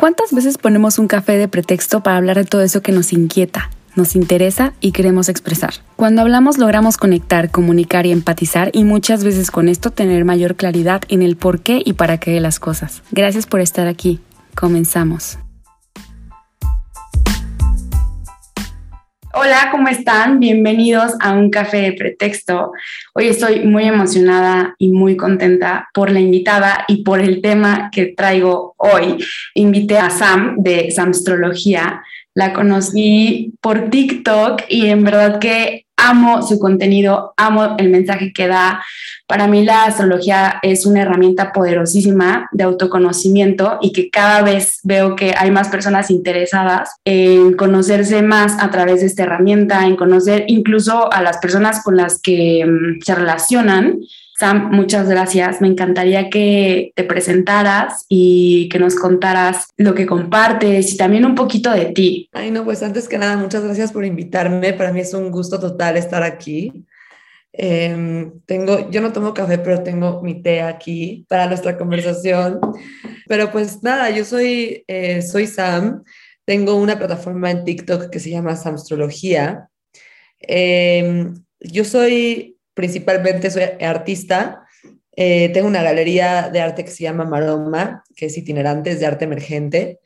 [0.00, 3.68] ¿Cuántas veces ponemos un café de pretexto para hablar de todo eso que nos inquieta,
[3.96, 5.74] nos interesa y queremos expresar?
[5.96, 11.02] Cuando hablamos logramos conectar, comunicar y empatizar y muchas veces con esto tener mayor claridad
[11.08, 13.02] en el por qué y para qué de las cosas.
[13.10, 14.20] Gracias por estar aquí.
[14.54, 15.36] Comenzamos.
[19.32, 20.40] Hola, ¿cómo están?
[20.40, 22.72] Bienvenidos a un café de pretexto.
[23.14, 28.06] Hoy estoy muy emocionada y muy contenta por la invitada y por el tema que
[28.06, 29.24] traigo hoy.
[29.54, 32.02] Invité a Sam de Samstrología.
[32.34, 38.48] La conocí por TikTok y en verdad que amo su contenido, amo el mensaje que
[38.48, 38.82] da.
[39.26, 45.14] Para mí la astrología es una herramienta poderosísima de autoconocimiento y que cada vez veo
[45.14, 50.44] que hay más personas interesadas en conocerse más a través de esta herramienta, en conocer
[50.48, 54.00] incluso a las personas con las que mm, se relacionan
[54.40, 55.60] Sam, muchas gracias.
[55.60, 61.34] Me encantaría que te presentaras y que nos contaras lo que compartes y también un
[61.34, 62.30] poquito de ti.
[62.32, 64.72] Ay, no, pues antes que nada, muchas gracias por invitarme.
[64.72, 66.86] Para mí es un gusto total estar aquí.
[67.52, 72.60] Em, tengo, yo no tomo café, pero tengo mi té aquí para nuestra conversación.
[73.28, 76.02] Pero pues nada, yo soy, eh, soy Sam.
[76.46, 79.68] Tengo una plataforma en TikTok que se llama Samstrología.
[80.38, 84.66] Em, yo soy principalmente soy artista.
[85.14, 89.06] Eh, tengo una galería de arte que se llama Maroma, que es itinerante, es de
[89.06, 90.00] arte emergente.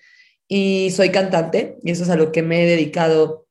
[0.48, 3.46] Y soy cantante, y eso es a lo que me he dedicado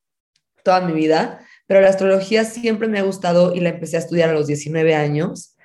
[0.62, 1.40] toda mi vida.
[1.66, 4.94] Pero la astrología siempre me ha gustado y la empecé a estudiar a los 19
[4.94, 5.56] años.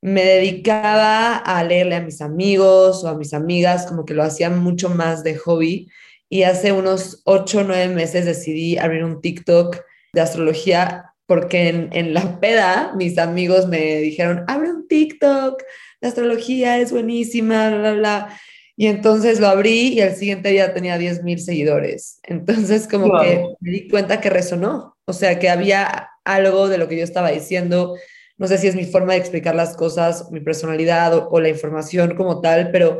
[0.00, 4.50] Me dedicaba a leerle a mis amigos o a mis amigas, como que lo hacía
[4.50, 5.88] mucho más de hobby.
[6.28, 9.76] Y hace unos 8 o 9 meses decidí abrir un TikTok
[10.12, 15.62] de astrología porque en, la peda mis amigos me dijeron, abre un TikTok,
[16.00, 18.40] la astrología es buenísima, bla, bla, bla.
[18.76, 22.18] Y entonces lo abrí y al siguiente día tenía 10 mil seguidores.
[22.24, 26.88] Entonces como que me di cuenta que resonó, o sea, que había algo de lo
[26.88, 27.96] que yo estaba diciendo.
[28.36, 31.48] No sé si es mi forma de explicar las cosas, mi personalidad o, o la
[31.48, 32.98] información como tal, pero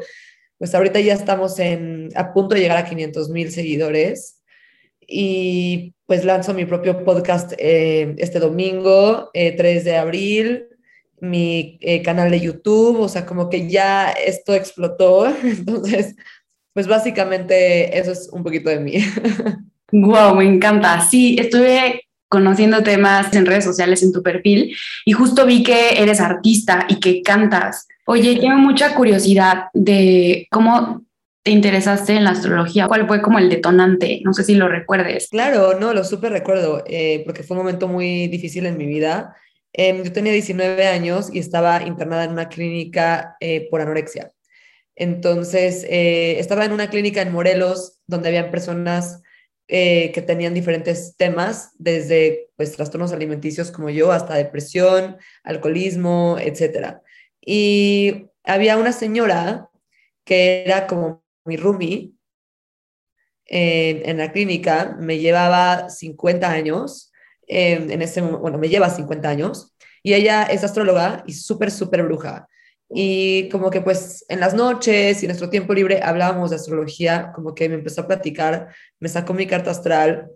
[0.58, 4.40] pues ahorita ya estamos en, a punto de llegar a 500 mil seguidores
[5.09, 10.66] y pues lanzo mi propio podcast eh, este domingo, 3 eh, de abril,
[11.20, 16.16] mi eh, canal de YouTube, o sea, como que ya esto explotó, entonces,
[16.72, 18.94] pues básicamente eso es un poquito de mí.
[19.97, 21.00] Wow, me encanta.
[21.03, 26.20] Sí, estuve conociendo temas en redes sociales en tu perfil y justo vi que eres
[26.20, 27.87] artista y que cantas.
[28.06, 31.04] Oye, tengo mucha curiosidad de cómo
[31.44, 32.88] te interesaste en la astrología?
[32.88, 34.22] ¿Cuál fue como el detonante?
[34.25, 35.28] No sé si lo recuerdes.
[35.28, 39.37] Claro, no, lo súper recuerdo, eh, porque fue un momento muy difícil en mi vida.
[39.75, 44.32] Em, yo tenía 19 años y estaba internada en una clínica eh, por anorexia.
[44.97, 49.21] Entonces, eh, estaba en una clínica en Morelos donde habían personas
[49.66, 56.99] que tenían diferentes temas, desde pues, trastornos alimenticios como yo hasta depresión, alcoholismo, etc.
[57.41, 59.71] Y había una señora
[60.25, 62.12] que era como mi roomie
[63.47, 67.12] en la clínica me llevaba 50 años,
[67.47, 72.49] en ese, bueno, me lleva 50 años, y ella es astróloga y súper, súper bruja.
[72.91, 77.32] Y como que pues en las noches y en nuestro tiempo libre hablábamos de astrología,
[77.34, 80.31] como que me empezó a platicar, me sacó mi carta astral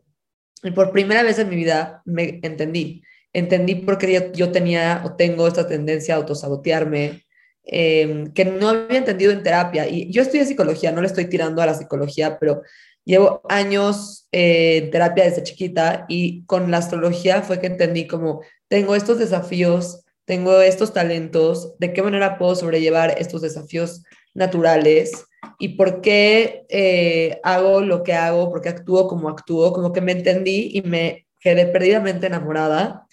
[0.62, 3.02] y por primera vez en mi vida me entendí.
[3.32, 7.26] Entendí por qué yo, yo tenía o tengo esta tendencia a autosabotearme,
[7.70, 9.86] Em, que no había entendido en terapia.
[9.86, 12.62] Y yo estudié psicología, no le estoy tirando a la psicología, pero
[13.04, 18.40] llevo años eh, en terapia desde chiquita y con la astrología fue que entendí como
[18.68, 24.02] tengo estos desafíos, tengo estos talentos, de qué manera puedo sobrellevar estos desafíos
[24.32, 25.26] naturales
[25.58, 30.00] y por qué eh, hago lo que hago, por qué actúo como actúo, como que
[30.00, 33.06] me entendí y me quedé perdidamente enamorada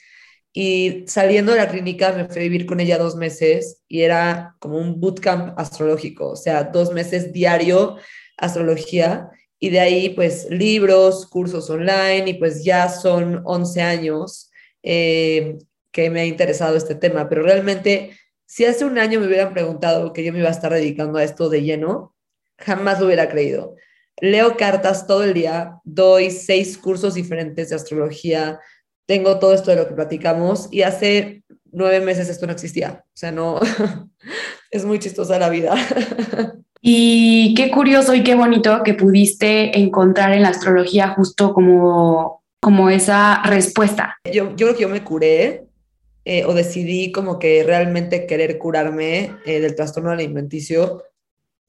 [0.57, 4.55] y saliendo de la clínica me fui a vivir con ella dos meses y era
[4.59, 7.97] como un bootcamp astrológico, o sea, dos meses diario
[8.37, 9.29] astrología.
[9.59, 14.49] Y de ahí pues libros, cursos online y pues ya son 11 años
[14.81, 15.57] eh,
[15.91, 17.27] que me ha interesado este tema.
[17.27, 20.71] Pero realmente, si hace un año me hubieran preguntado que yo me iba a estar
[20.71, 22.15] dedicando a esto de lleno,
[22.57, 23.75] jamás lo hubiera creído.
[24.21, 28.61] Leo cartas todo el día, doy seis cursos diferentes de astrología,
[29.05, 33.03] tengo todo esto de lo que platicamos y hace nueve meses esto no existía.
[33.07, 33.59] O sea, no,
[34.71, 35.75] es muy chistosa la vida.
[36.87, 42.91] Y qué curioso y qué bonito que pudiste encontrar en la astrología justo como, como
[42.91, 44.17] esa respuesta.
[44.23, 45.65] Yo, yo creo que yo me curé
[46.25, 51.03] eh, o decidí como que realmente querer curarme eh, del trastorno alimenticio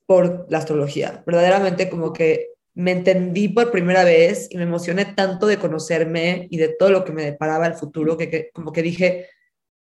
[0.04, 1.22] por la astrología.
[1.26, 6.58] Verdaderamente como que me entendí por primera vez y me emocioné tanto de conocerme y
[6.58, 9.28] de todo lo que me deparaba el futuro que, como que dije,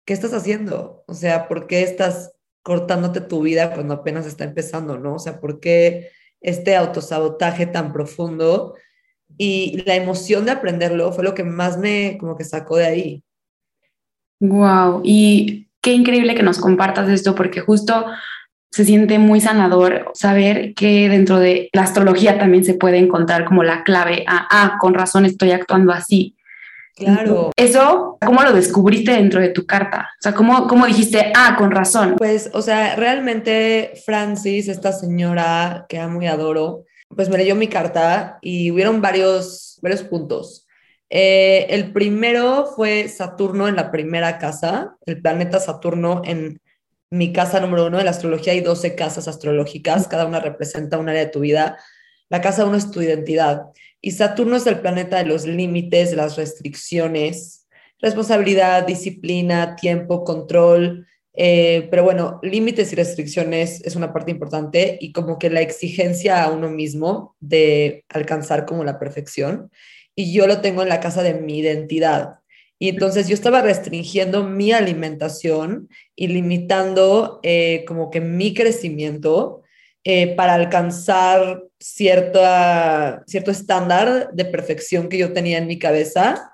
[0.05, 1.03] ¿qué estás haciendo?
[1.05, 2.31] O sea, ¿por qué estás
[2.63, 5.15] cortándote tu vida cuando apenas está empezando, no?
[5.15, 6.09] O sea, ¿por qué
[6.39, 8.75] este autosabotaje tan profundo?
[9.37, 13.23] Y la emoción de aprenderlo fue lo que más me como que sacó de ahí.
[14.39, 18.05] Wow, y qué increíble que nos compartas esto porque justo
[18.75, 23.63] se siente muy sanador saber que dentro de la astrología también se puede encontrar como
[23.63, 26.35] la clave a, ah, con razón estoy actuando así.
[26.93, 27.51] Claro.
[27.55, 30.09] Eso, ¿cómo lo descubriste dentro de tu carta?
[30.19, 32.15] O sea, ¿cómo, ¿cómo dijiste, ah, con razón?
[32.17, 36.83] Pues, o sea, realmente Francis, esta señora que amo y adoro,
[37.15, 40.67] pues me leyó mi carta y hubieron varios, varios puntos.
[41.09, 46.59] Eh, el primero fue Saturno en la primera casa, el planeta Saturno en
[47.09, 51.09] mi casa número uno de la astrología hay 12 casas astrológicas, cada una representa un
[51.09, 51.77] área de tu vida.
[52.29, 53.63] La casa uno es tu identidad.
[54.01, 57.67] Y Saturno es el planeta de los límites, las restricciones,
[57.99, 61.07] responsabilidad, disciplina, tiempo, control.
[61.33, 66.43] Eh, pero bueno, límites y restricciones es una parte importante y como que la exigencia
[66.43, 69.71] a uno mismo de alcanzar como la perfección.
[70.15, 72.39] Y yo lo tengo en la casa de mi identidad.
[72.77, 79.63] Y entonces yo estaba restringiendo mi alimentación y limitando eh, como que mi crecimiento
[80.03, 86.51] eh, para alcanzar cierta, cierto estándar de perfección que yo tenía en mi cabeza.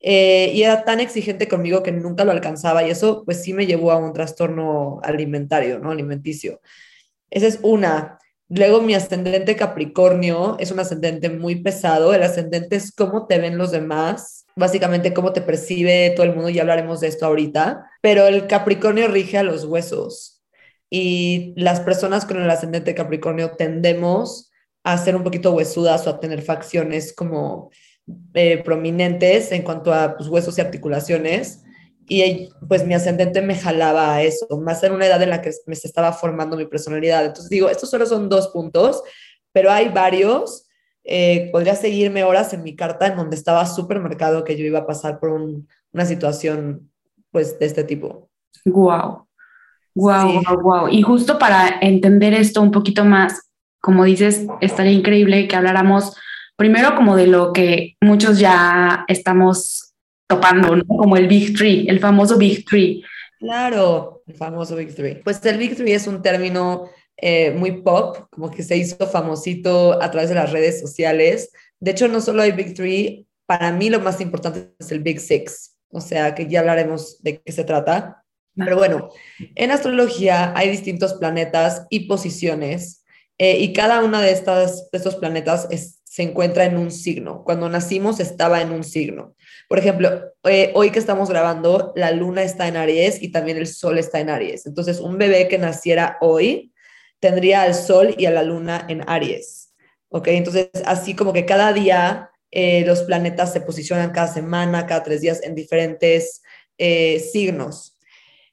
[0.00, 3.66] Eh, y era tan exigente conmigo que nunca lo alcanzaba y eso pues sí me
[3.66, 5.90] llevó a un trastorno alimentario, ¿no?
[5.90, 6.60] Alimenticio.
[7.30, 8.18] Esa es una.
[8.48, 12.14] Luego mi ascendente Capricornio es un ascendente muy pesado.
[12.14, 16.48] El ascendente es cómo te ven los demás básicamente cómo te percibe todo el mundo,
[16.48, 20.42] ya hablaremos de esto ahorita, pero el Capricornio rige a los huesos
[20.90, 24.50] y las personas con el ascendente Capricornio tendemos
[24.82, 27.70] a ser un poquito huesudas o a tener facciones como
[28.34, 31.62] eh, prominentes en cuanto a pues, huesos y articulaciones.
[32.08, 35.50] Y pues mi ascendente me jalaba a eso, más en una edad en la que
[35.66, 37.24] me se estaba formando mi personalidad.
[37.24, 39.02] Entonces digo, estos solo son dos puntos,
[39.52, 40.65] pero hay varios
[41.08, 44.80] eh, podría seguirme horas en mi carta en donde estaba súper marcado que yo iba
[44.80, 46.90] a pasar por una situación
[47.30, 48.28] pues de este tipo.
[48.64, 49.26] Wow.
[49.94, 53.50] Wow, wow, Y justo para entender esto un poquito más,
[53.80, 56.14] como dices, estaría increíble que habláramos
[56.56, 59.94] primero como de lo que muchos ya estamos
[60.26, 60.84] topando, ¿no?
[60.86, 63.02] Como el Big Three, el famoso Big Three.
[63.38, 65.22] Claro, el famoso Big Three.
[65.22, 70.02] Pues el Big Three es un término eh, muy pop, como que se hizo famosito
[70.02, 71.50] a través de las redes sociales.
[71.80, 75.20] De hecho, no solo hay Big Three, para mí lo más importante es el Big
[75.20, 78.22] Six, o sea que ya hablaremos de qué se trata.
[78.54, 79.10] Pero bueno,
[79.54, 83.04] en astrología hay distintos planetas y posiciones
[83.38, 85.68] eh, y cada uno de, estas, de estos planetas
[86.04, 87.44] se encuentra en un signo.
[87.44, 89.34] Cuando nacimos estaba en un signo.
[89.68, 93.66] Por ejemplo, eh, hoy que estamos grabando, la luna está en Aries y también el
[93.66, 94.64] sol está en Aries.
[94.64, 96.72] Entonces, un bebé que naciera hoy
[97.20, 99.74] tendría al Sol y a la Luna en Aries.
[100.08, 100.28] ¿Ok?
[100.28, 105.20] Entonces, así como que cada día eh, los planetas se posicionan cada semana, cada tres
[105.20, 106.42] días en diferentes
[106.78, 107.98] eh, signos.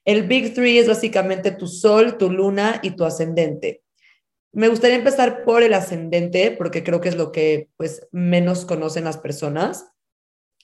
[0.06, 3.83] El Big Three es básicamente tu Sol, tu Luna y tu ascendente.
[4.51, 9.05] Me gustaría empezar por el ascendente porque creo que es lo que pues menos conocen
[9.05, 9.88] las personas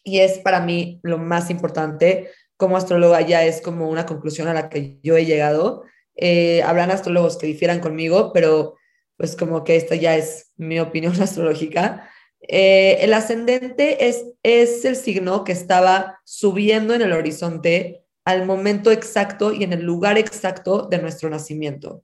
[0.03, 2.29] y es para mí lo más importante.
[2.57, 5.83] Como astróloga ya es como una conclusión a la que yo he llegado
[6.21, 8.75] eh, habrán astrólogos que difieran conmigo, pero
[9.15, 12.09] pues como que esta ya es mi opinión astrológica.
[12.41, 18.91] Eh, el ascendente es, es el signo que estaba subiendo en el horizonte al momento
[18.91, 22.03] exacto y en el lugar exacto de nuestro nacimiento.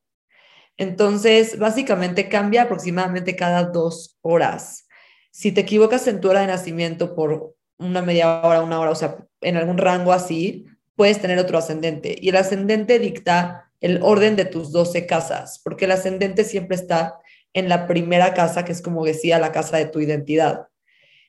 [0.77, 4.87] Entonces, básicamente cambia aproximadamente cada dos horas.
[5.31, 8.95] Si te equivocas en tu hora de nacimiento por una media hora, una hora, o
[8.95, 12.15] sea, en algún rango así, puedes tener otro ascendente.
[12.19, 17.19] Y el ascendente dicta el orden de tus 12 casas, porque el ascendente siempre está
[17.53, 20.69] en la primera casa, que es como decía, la casa de tu identidad.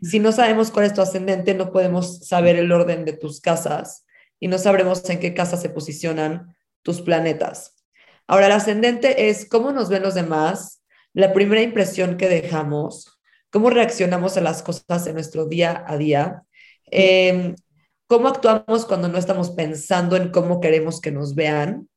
[0.01, 4.07] Si no sabemos cuál es tu ascendente, no podemos saber el orden de tus casas
[4.41, 7.85] y no sabremos en qué casa se posicionan tus planetas.
[8.27, 10.83] Ahora, el ascendente es cómo nos ven los demás,
[11.13, 13.21] la primera impresión que dejamos,
[13.51, 16.45] cómo reaccionamos a las cosas en nuestro día a día,
[16.87, 17.55] em,
[18.07, 21.91] cómo actuamos cuando no estamos pensando en cómo queremos que nos vean,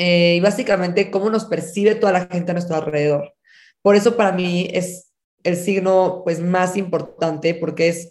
[0.00, 3.34] eh, y básicamente cómo nos percibe toda la gente a nuestro alrededor.
[3.82, 5.10] Por eso para mí es
[5.42, 8.10] el signo pues más importante porque es,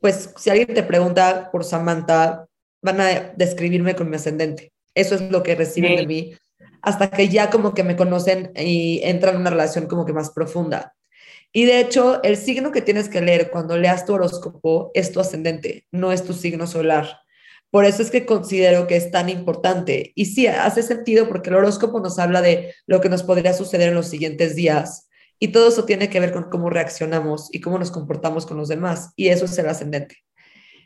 [0.00, 2.46] pues si alguien te pregunta por Samantha,
[2.80, 4.72] van a describirme con mi ascendente.
[4.94, 6.34] Eso es lo que reciben de mí
[6.80, 10.30] hasta que ya como que me conocen y entran en una relación como que más
[10.30, 10.94] profunda.
[11.52, 15.20] Y de hecho, el signo que tienes que leer cuando leas tu horóscopo es tu
[15.20, 17.20] ascendente, no es tu signo solar.
[17.70, 20.12] Por eso es que considero que es tan importante.
[20.14, 23.90] Y sí, hace sentido porque el horóscopo nos habla de lo que nos podría suceder
[23.90, 25.08] en los siguientes días.
[25.38, 28.68] Y todo eso tiene que ver con cómo reaccionamos y cómo nos comportamos con los
[28.68, 29.12] demás.
[29.16, 30.16] Y eso es el ascendente.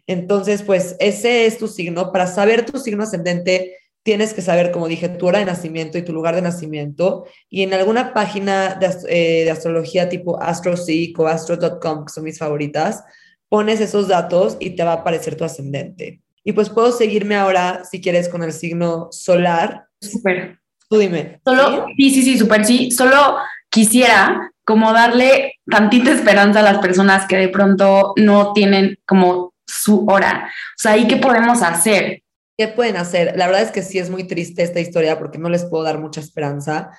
[0.07, 2.13] Entonces, pues ese es tu signo.
[2.13, 6.03] Para saber tu signo ascendente, tienes que saber, como dije, tu hora de nacimiento y
[6.03, 7.25] tu lugar de nacimiento.
[7.49, 13.03] Y en alguna página de, eh, astrología tipo AstroSeek o Astro.com, que son mis favoritas,
[13.49, 16.24] pones esos datos y te va a aparecer tu ascendente.
[16.45, 19.87] Y pues puedo seguirme ahora, si quieres, con el signo solar.
[20.01, 20.61] Súper.
[20.89, 21.41] Tú dime.
[21.45, 22.91] Solo, sí, sí, sí, súper, sí.
[22.91, 23.39] Solo
[23.71, 30.07] quisiera como darle tantita esperanza a las personas que de pronto no tienen como su
[30.07, 30.49] hora.
[30.49, 32.23] O sea, ¿y qué podemos hacer?
[32.57, 33.37] ¿Qué pueden hacer?
[33.37, 35.99] La verdad es que sí es muy triste esta historia porque no les puedo dar
[35.99, 36.91] mucha esperanza.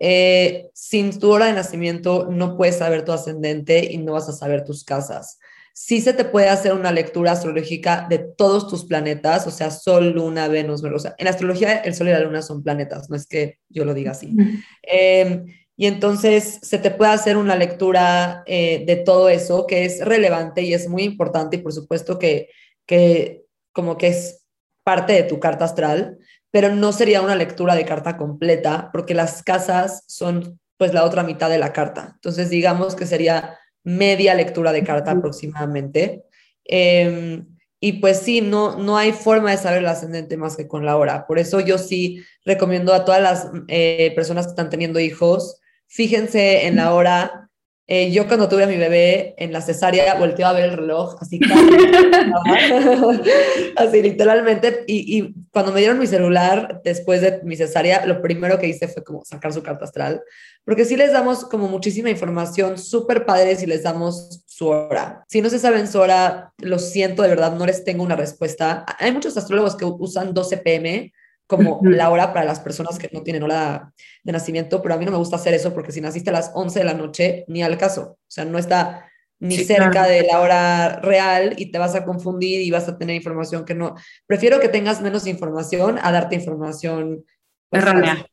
[0.00, 4.32] Eh, sin tu hora de nacimiento no puedes saber tu ascendente y no vas a
[4.32, 5.38] saber tus casas.
[5.76, 10.10] Sí se te puede hacer una lectura astrológica de todos tus planetas, o sea, Sol,
[10.10, 13.26] Luna, Venus, o sea, en astrología el Sol y la Luna son planetas, no es
[13.26, 14.36] que yo lo diga así.
[14.82, 20.04] Em, y entonces se te puede hacer una lectura eh, de todo eso que es
[20.04, 22.50] relevante y es muy importante y por supuesto que,
[22.86, 24.44] que como que es
[24.84, 26.18] parte de tu carta astral,
[26.52, 31.24] pero no sería una lectura de carta completa porque las casas son pues la otra
[31.24, 32.12] mitad de la carta.
[32.14, 36.24] Entonces digamos que sería media lectura de carta aproximadamente.
[36.64, 37.46] Em,
[37.78, 40.96] y pues sí, no, no hay forma de saber el ascendente más que con la
[40.96, 41.26] hora.
[41.26, 46.66] Por eso yo sí recomiendo a todas las eh, personas que están teniendo hijos, fíjense
[46.66, 47.50] en la hora
[47.86, 51.16] eh, yo cuando tuve a mi bebé en la cesárea volteé a ver el reloj,
[51.20, 51.38] así,
[53.76, 58.58] así literalmente, y, y, cuando me dieron mi celular después de mi cesárea, lo primero
[58.58, 60.22] que hice fue como sacar su carta astral,
[60.64, 65.22] porque sí les damos como muchísima información súper padre si les damos su hora.
[65.28, 68.86] Si no se saben su hora, lo siento, de verdad, no les tengo una respuesta.
[68.98, 71.12] Hay muchos astrólogos que usan 12 pm,
[71.46, 75.04] como la hora para las personas que no tienen hora de nacimiento, pero a mí
[75.04, 77.62] no me gusta hacer eso porque si naciste a las 11 de la noche, ni
[77.62, 79.08] al caso, o sea, no está
[79.40, 83.16] ni cerca de la hora real y te vas a confundir y vas a tener
[83.16, 83.94] información que no.
[84.26, 87.24] Prefiero que tengas menos información a darte información
[87.68, 88.26] pues, errónea.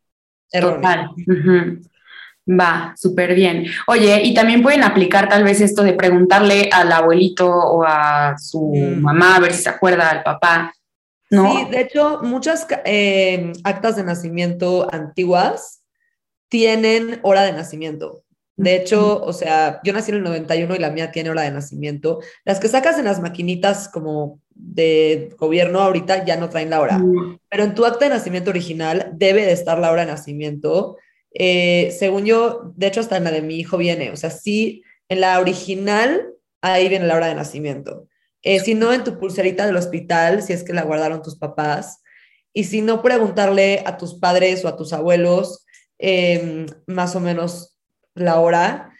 [0.52, 1.10] Errónea.
[2.50, 3.66] Va, súper bien.
[3.88, 8.74] Oye, y también pueden aplicar tal vez esto de preguntarle al abuelito o a su
[8.74, 9.02] mm.
[9.02, 10.74] mamá a ver si se acuerda al papá
[11.32, 15.82] Sí, de hecho, muchas eh, actas de nacimiento antiguas
[16.50, 18.26] tienen hora de nacimiento.
[18.58, 21.52] De hecho, o sea, yo nací en el 91 y la mía tiene hora de
[21.52, 22.20] nacimiento.
[22.44, 27.02] Las que sacas en las maquinitas como de gobierno ahorita ya no traen la hora.
[27.50, 30.98] Pero en tu acta de nacimiento original debe de estar la hora de nacimiento.
[31.34, 34.12] Eh, según yo, de hecho, hasta en la de mi hijo viene.
[34.12, 38.08] O sea, sí, en la original, ahí viene la hora de nacimiento.
[38.44, 42.02] Eh, si no, en tu pulserita del hospital, si es que la guardaron tus papás.
[42.54, 45.66] Y si no, preguntarle a tus padres o a tus abuelos
[46.00, 47.78] em, más o menos
[48.16, 48.92] la hora.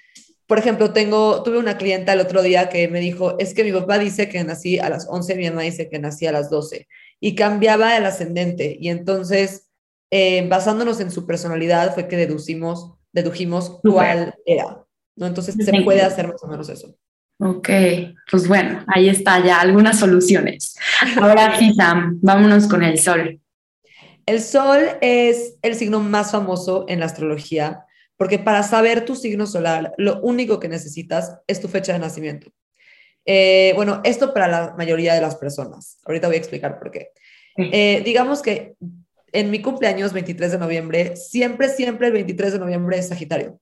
[0.48, 3.72] Por ejemplo, tengo, tuve una clienta el otro día que me dijo, es que mi
[3.72, 6.88] papá dice que nací a las 11, mi mamá dice que nací a las 12.
[7.20, 8.78] Y cambiaba el ascendente.
[8.80, 9.70] Y entonces,
[10.12, 14.86] eh, basándonos en su personalidad, fue que deducimos, dedujimos cuál era.
[15.16, 15.28] ¿no?
[15.28, 16.96] Entonces, se puede hacer más o menos eso.
[17.44, 17.70] Ok,
[18.30, 20.76] pues bueno, ahí está ya algunas soluciones.
[21.20, 23.42] Ahora sí, Sam, vámonos con el sol.
[24.28, 29.48] El sol es el signo más famoso en la astrología porque para saber tu signo
[29.48, 32.52] solar, lo único que necesitas es tu fecha de nacimiento.
[33.26, 35.98] Eh, bueno, esto para la mayoría de las personas.
[36.06, 37.10] Ahorita voy a explicar por qué.
[37.58, 38.76] Eh, digamos que
[39.32, 43.60] en mi cumpleaños, 23 de noviembre, siempre, siempre el 23 de noviembre es Sagitario.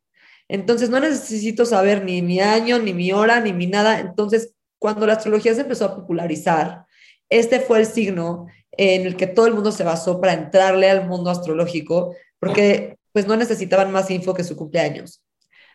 [0.50, 4.00] Entonces no necesito saber ni mi año, ni mi hora, ni mi nada.
[4.00, 6.86] Entonces, cuando la astrología se empezó a popularizar,
[7.30, 11.08] este fue el signo en el que todo el mundo se basó para entrarle al
[11.08, 15.24] mundo astrológico, porque pues no necesitaban más info que su cumpleaños.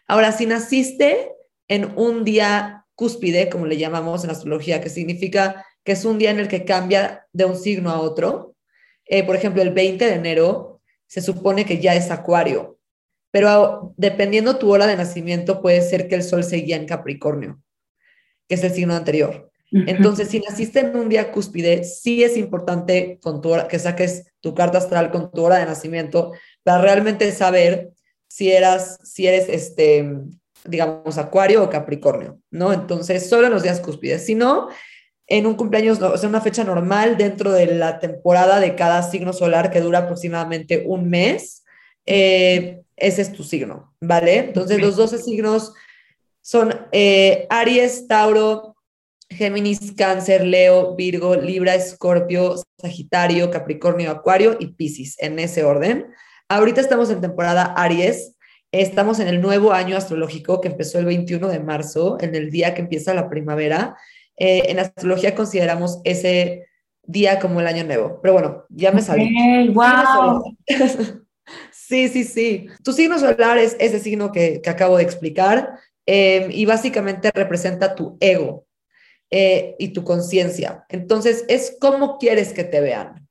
[0.08, 1.30] Ahora, si naciste
[1.68, 6.30] en un día cúspide, como le llamamos en astrología, que significa que es un día
[6.30, 8.56] en el que cambia de un signo a otro,
[9.06, 12.78] eh, por ejemplo, el 20 de enero se supone que ya es acuario,
[13.34, 17.60] pero dependiendo tu hora de nacimiento, puede ser que el sol seguía en Capricornio,
[18.48, 19.50] que es el signo anterior.
[19.72, 24.54] Entonces, si naciste en un día cúspide, sí es importante con tu que saques tu
[24.54, 26.30] carta astral con tu hora de nacimiento
[26.62, 27.90] para realmente saber
[28.28, 30.08] si eras, si eres este,
[30.64, 32.72] digamos, Acuario o Capricornio, ¿no?
[32.72, 34.24] Entonces, solo en los días cúspides.
[34.24, 34.68] Si no,
[35.26, 39.32] en un cumpleaños, o sea, una fecha normal dentro de la temporada de cada signo
[39.32, 41.64] solar que dura aproximadamente un mes,
[42.06, 44.38] eh, ese es tu signo, ¿vale?
[44.38, 45.72] Entonces los 12 signos
[46.40, 48.76] son eh, Aries, Tauro,
[49.30, 56.06] Géminis, Cáncer, Leo, Virgo, Libra, Escorpio, Sagitario, Capricornio, Acuario y Piscis, en ese orden.
[56.48, 58.36] Ahorita estamos en temporada Aries,
[58.70, 62.74] estamos en el nuevo año astrológico que empezó el 21 de marzo, en el día
[62.74, 63.96] que empieza la primavera.
[64.36, 66.66] Eh, en astrología consideramos ese
[67.02, 68.20] día como el año nuevo.
[68.22, 69.68] Pero bueno, ya me salí.
[69.72, 70.56] wow.
[71.86, 72.66] Sí, sí, sí.
[72.82, 78.16] Tu signo solar es ese signo que, acabo de explicar em, y básicamente representa tu
[78.20, 78.66] ego
[79.30, 80.84] eh, y tu conciencia.
[80.88, 83.28] Entonces, es cómo quieres que te vean.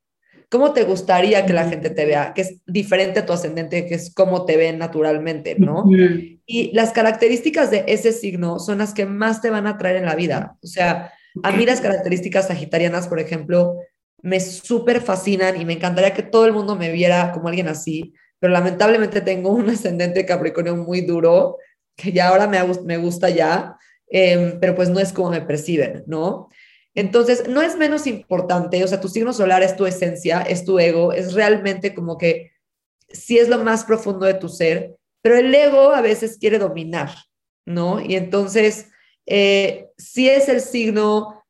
[0.49, 2.33] ¿Cómo te gustaría que la gente te vea?
[2.35, 5.85] Que es diferente a tu ascendente, que es cómo te ven naturalmente, ¿no?
[6.45, 10.05] Y las características de ese signo son las que más te van a traer en
[10.05, 10.57] la vida.
[10.61, 13.77] O sea, a mí las características sagitarianas, por ejemplo,
[14.21, 18.13] me súper fascinan y me encantaría que todo el mundo me viera como alguien así,
[18.43, 21.59] pero lamentablemente tengo un ascendente Capricornio muy duro,
[21.95, 26.03] que ya ahora me, me gusta ya, em, pero pues no es como me perciben,
[26.07, 26.49] ¿no?
[26.93, 30.77] Entonces, no es menos importante, o sea, tu signo solar es tu esencia, es tu
[30.77, 32.51] ego, es realmente como que
[33.07, 37.11] sí es lo más profundo de tu ser, pero el ego a veces quiere dominar,
[37.65, 38.01] ¿no?
[38.01, 38.89] Y entonces,
[39.25, 41.45] eh, sí es el signo,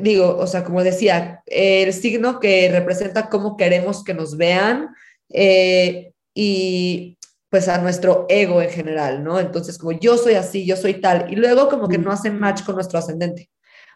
[0.00, 4.90] digo, o sea, como decía, el signo que representa cómo queremos que nos vean
[5.30, 7.18] eh, y
[7.50, 9.40] pues a nuestro ego en general, ¿no?
[9.40, 12.62] Entonces, como yo soy así, yo soy tal, y luego como que no hacen match
[12.62, 13.50] con nuestro ascendente.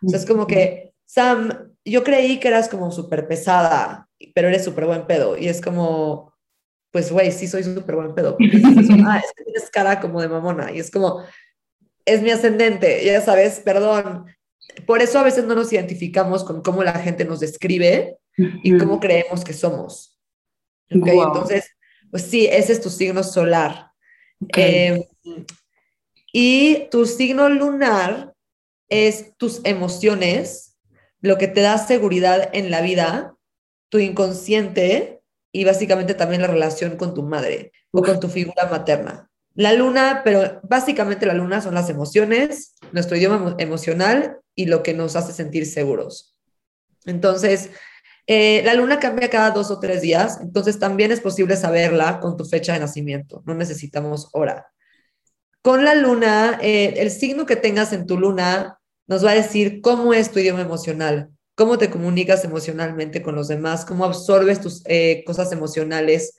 [0.04, 4.64] O sea, es como que, Sam, yo creí que eras como súper pesada, pero eres
[4.64, 5.36] súper buen pedo.
[5.36, 6.32] Y es como,
[6.90, 8.36] pues, güey, sí soy súper buen pedo.
[9.06, 10.72] ah, es que tienes cara como de mamona.
[10.72, 11.22] Y es como,
[12.04, 14.26] es mi ascendente, ya sabes, perdón.
[14.86, 18.98] Por eso a veces no nos identificamos con cómo la gente nos describe y cómo
[18.98, 20.11] creemos que somos.
[21.00, 21.70] Okay, Entonces,
[22.10, 23.92] pues sí, ese es tu signo solar.
[24.54, 25.02] Em,
[26.32, 28.34] y tu signo lunar
[28.88, 30.76] es tus emociones,
[31.20, 33.36] lo que te da seguridad en la vida,
[33.88, 39.30] tu inconsciente y básicamente también la relación con tu madre o con tu figura materna.
[39.54, 44.94] La luna, pero básicamente la luna son las emociones, nuestro idioma emocional y lo que
[44.94, 46.38] nos hace sentir seguros.
[47.04, 47.70] Entonces,
[48.26, 52.36] eh, la luna cambia cada dos o tres días, entonces también es posible saberla con
[52.36, 54.68] tu fecha de nacimiento, no necesitamos hora.
[55.60, 59.80] Con la luna, eh, el signo que tengas en tu luna nos va a decir
[59.80, 64.82] cómo es tu idioma emocional, cómo te comunicas emocionalmente con los demás, cómo absorbes tus
[64.86, 66.36] eh, cosas emocionales,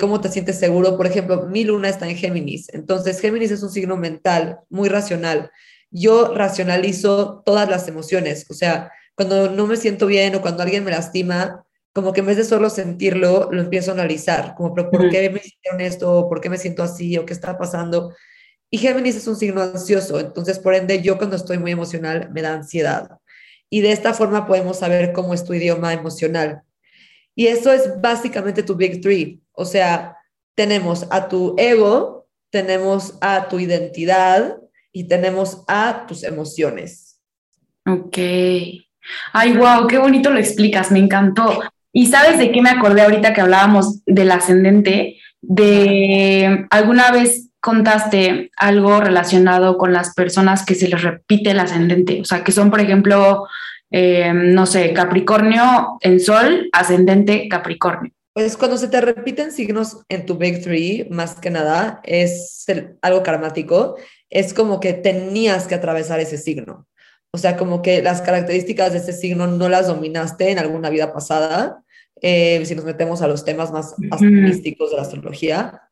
[0.00, 0.96] cómo te sientes seguro.
[0.96, 5.50] Por ejemplo, mi luna está en Géminis, entonces Géminis es un signo mental, muy racional.
[5.92, 8.90] Yo racionalizo todas las emociones, o sea,
[9.20, 12.44] cuando no me siento bien o cuando alguien me lastima, como que en vez de
[12.44, 16.26] solo sentirlo, lo empiezo a analizar, como, ¿por qué me hicieron esto?
[16.26, 17.18] ¿Por qué me siento así?
[17.18, 18.14] ¿O qué está pasando?
[18.70, 22.40] Y Géminis es un signo ansioso, entonces por ende yo cuando estoy muy emocional me
[22.40, 23.18] da ansiedad.
[23.68, 26.62] Y de esta forma podemos saber cómo es tu idioma emocional.
[27.34, 29.42] Y eso es básicamente tu Big Three.
[29.52, 30.16] O sea,
[30.54, 34.56] tenemos a tu ego, tenemos a tu identidad
[34.92, 37.20] y tenemos a tus emociones.
[37.86, 38.16] Ok.
[39.32, 41.60] Ay, wow, qué bonito lo explicas, me encantó.
[41.92, 45.16] ¿Y sabes de qué me acordé ahorita que hablábamos del ascendente?
[45.40, 52.20] De alguna vez contaste algo relacionado con las personas que se les repite el ascendente,
[52.20, 53.46] o sea, que son, por ejemplo,
[53.90, 58.12] eh, no sé, Capricornio en Sol, ascendente Capricornio.
[58.32, 62.64] Pues cuando se te repiten signos en tu Big Three, más que nada, es
[63.02, 63.96] algo karmático,
[64.30, 66.86] es como que tenías que atravesar ese signo.
[67.32, 71.12] O sea, como que las características de ese signo no las dominaste en alguna vida
[71.12, 71.82] pasada,
[72.20, 75.82] eh, si nos metemos a los temas más místicos de la astrología.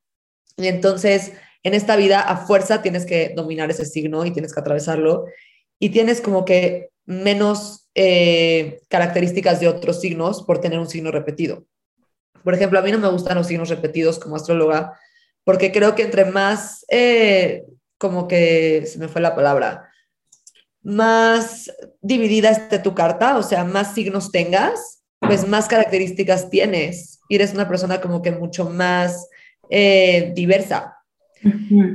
[0.57, 4.61] Y entonces, en esta vida a fuerza tienes que dominar ese signo y tienes que
[4.61, 5.27] atravesarlo
[5.79, 11.65] y tienes como que menos eh, características de otros signos por tener un signo repetido.
[12.43, 14.99] Por ejemplo, a mí no me gustan los signos repetidos como astróloga
[15.45, 17.65] porque creo que entre más, eh,
[17.97, 19.88] como que se me fue la palabra,
[20.89, 21.71] más
[22.01, 27.53] dividida esté tu carta, o sea, más signos tengas, pues más características tienes y eres
[27.53, 29.29] una persona como que mucho más
[29.69, 30.97] eh, diversa.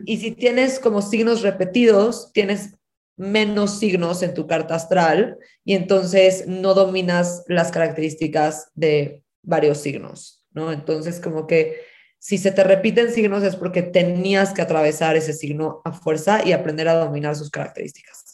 [0.06, 2.76] Y si tienes como signos repetidos, tienes
[3.18, 10.46] menos signos en tu carta astral y entonces no dominas las características de varios signos,
[10.52, 10.72] ¿no?
[10.72, 11.82] Entonces como que
[12.20, 16.52] si se te repiten signos es porque tenías que atravesar ese signo a fuerza y
[16.52, 18.33] aprender a dominar sus características.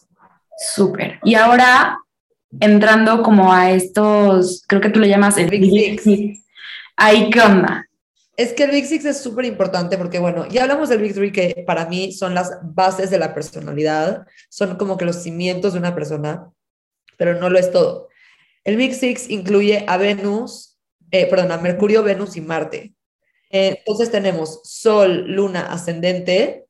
[0.59, 1.19] Súper.
[1.23, 1.99] Y ahora,
[2.59, 6.43] entrando como a estos, creo que tú le llamas el, Big Six.
[6.97, 7.85] Ahí, ¿qué onda?
[8.35, 11.31] Es que el Big Six es súper importante porque, bueno, ya hablamos del Big Three
[11.31, 15.79] que para mí son las bases de la personalidad, son como que los cimientos de
[15.79, 16.49] una persona,
[17.17, 18.09] pero no lo es todo.
[18.63, 20.77] El Big Six incluye a Venus,
[21.11, 22.93] eh, perdón, a Mercurio, Venus y Marte.
[23.49, 26.65] Eh, entonces tenemos Sol, Luna, ascendente,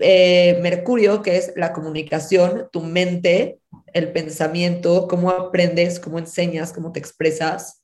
[0.00, 3.58] eh, Mercurio, que es la comunicación, tu mente,
[3.92, 7.82] el pensamiento, cómo aprendes, cómo enseñas, cómo te expresas.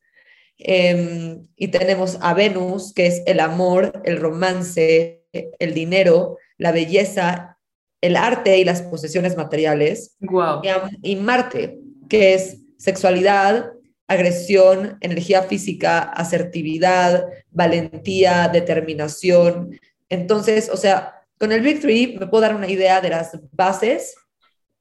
[0.59, 7.59] Em, y tenemos a Venus, que es el amor, el romance, el dinero, la belleza,
[8.01, 10.17] el arte y las posesiones materiales.
[10.21, 10.63] Wow.
[11.03, 11.79] Y, y Marte,
[12.09, 13.73] que es sexualidad,
[14.09, 19.79] agresión, energía física, asertividad, valentía, determinación.
[20.09, 24.17] Entonces, o sea, con el Big Three me puedo dar una idea de las bases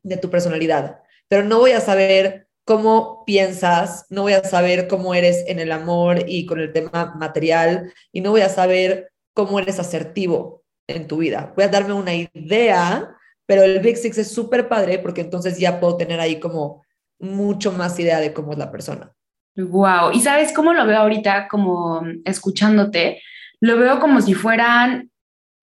[0.03, 5.13] de tu personalidad, pero no voy a saber cómo piensas, no voy a saber cómo
[5.13, 9.59] eres en el amor y con el tema material, y no voy a saber cómo
[9.59, 11.53] eres asertivo en tu vida.
[11.55, 13.15] Voy a darme una idea,
[13.45, 16.83] pero el Big Six es súper padre porque entonces ya puedo tener ahí como
[17.19, 19.11] mucho más idea de cómo es la persona.
[19.55, 23.21] Wow, y sabes cómo lo veo ahorita como escuchándote,
[23.61, 25.11] lo veo como si fueran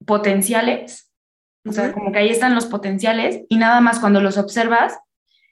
[0.07, 1.11] potenciales,
[1.67, 4.99] o sea, como que ahí están los potenciales y nada más cuando los observas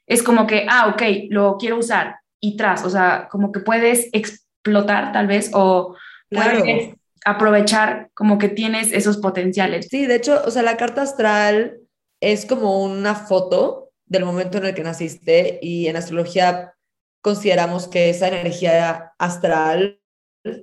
[0.07, 4.09] es como que, ah, ok, lo quiero usar y tras, o sea, como que puedes
[4.13, 5.97] explotar tal vez o
[6.29, 9.89] puedes aprovechar como que tienes esos potenciales.
[9.89, 11.79] Sí, de hecho, o sea, la carta astral
[12.21, 16.75] es como una foto del momento en el que naciste y en astrología
[17.23, 20.01] consideramos que esa energía astral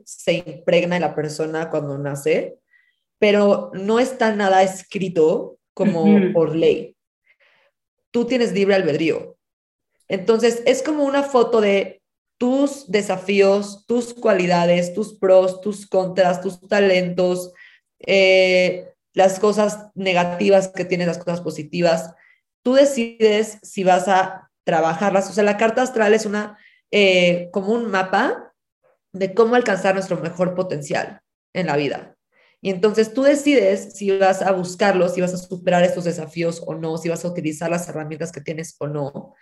[0.04, 2.60] se impregna en la persona cuando nace
[3.19, 6.95] pero no está nada escrito como por ley.
[8.12, 9.38] Tú tienes libre albedrío.
[10.08, 12.01] Entonces, es como una foto de
[12.38, 17.53] tus desafíos, tus cualidades, tus pros, tus contras, tus talentos,
[17.99, 22.13] eh, las cosas negativas que tienes, las cosas positivas.
[22.63, 25.30] Tú decides si vas a trabajarlas.
[25.30, 26.58] O sea, la carta astral es una,
[26.91, 28.53] eh, como un mapa
[29.13, 31.21] de cómo alcanzar nuestro mejor potencial
[31.53, 32.16] en la vida.
[32.62, 36.76] Y entonces tú decides si vas a buscarlos, si vas a superar estos desafíos o
[36.76, 39.36] no, si vas a utilizar las herramientas que tienes o no.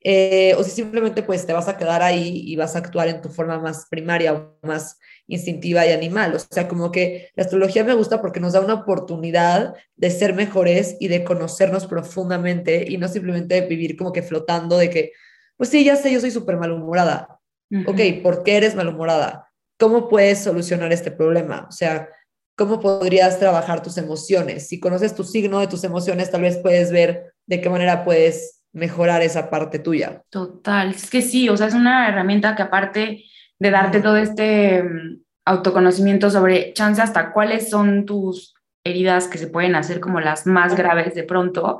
[0.00, 3.20] Eh, o si simplemente pues te vas a quedar ahí y vas a actuar en
[3.20, 6.34] tu forma más primaria o más instintiva y animal.
[6.34, 10.34] O sea, como que la astrología me gusta porque nos da una oportunidad de ser
[10.34, 15.12] mejores y de conocernos profundamente y no simplemente vivir como que flotando de que,
[15.56, 17.40] pues sí, ya sé, yo soy súper malhumorada.
[17.86, 19.50] Ok, ¿por qué eres malhumorada?
[19.78, 21.66] ¿Cómo puedes solucionar este problema?
[21.68, 22.08] O sea,
[22.58, 24.66] cómo podrías trabajar tus emociones.
[24.66, 28.64] Si conoces tu signo de tus emociones, tal vez puedes ver de qué manera puedes
[28.72, 30.22] mejorar esa parte tuya.
[30.28, 33.24] Total, es que sí, o sea, es una herramienta que aparte
[33.60, 39.46] de darte todo este mm, autoconocimiento sobre chance hasta cuáles son tus heridas que se
[39.46, 41.78] pueden hacer como las más graves de pronto,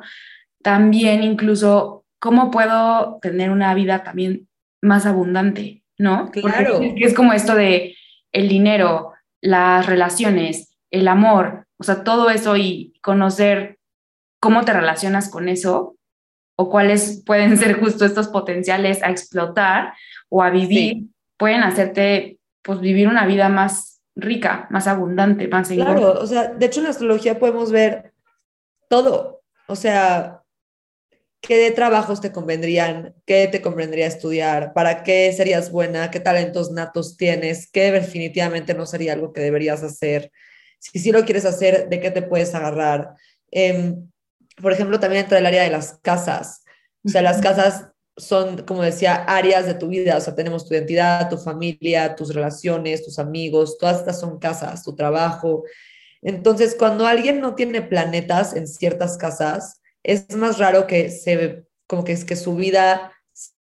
[0.62, 4.48] también incluso cómo puedo tener una vida también
[4.80, 6.30] más abundante, ¿no?
[6.30, 6.74] Claro.
[6.78, 7.96] Porque es como esto de
[8.32, 13.78] el dinero, las relaciones, el amor, o sea, todo eso y conocer
[14.40, 15.96] cómo te relacionas con eso
[16.56, 19.94] o cuáles pueden ser justo estos potenciales a explotar
[20.28, 21.04] o a vivir,
[21.36, 25.94] pueden hacerte pues vivir una vida más rica, más abundante, más segura.
[25.94, 28.12] Claro, o sea, de hecho en la astrología podemos ver
[28.88, 30.37] todo, o sea,
[31.40, 37.16] qué trabajos te convendrían, qué te convendría estudiar, para qué serías buena, qué talentos natos
[37.16, 40.30] tienes, qué definitivamente no sería algo que deberías hacer
[40.78, 43.14] si sí lo quieres hacer, de qué te puedes agarrar.
[43.50, 44.08] Em,
[44.60, 46.64] por ejemplo, también entra el área de las casas.
[47.04, 50.16] O sea, las casas son, como decía, áreas de tu vida.
[50.16, 54.84] O sea, tenemos tu identidad, tu familia, tus relaciones, tus amigos, todas estas son casas,
[54.84, 55.64] tu trabajo.
[56.22, 62.04] Entonces, cuando alguien no tiene planetas en ciertas casas, es más raro que se, como
[62.04, 63.12] que es que su vida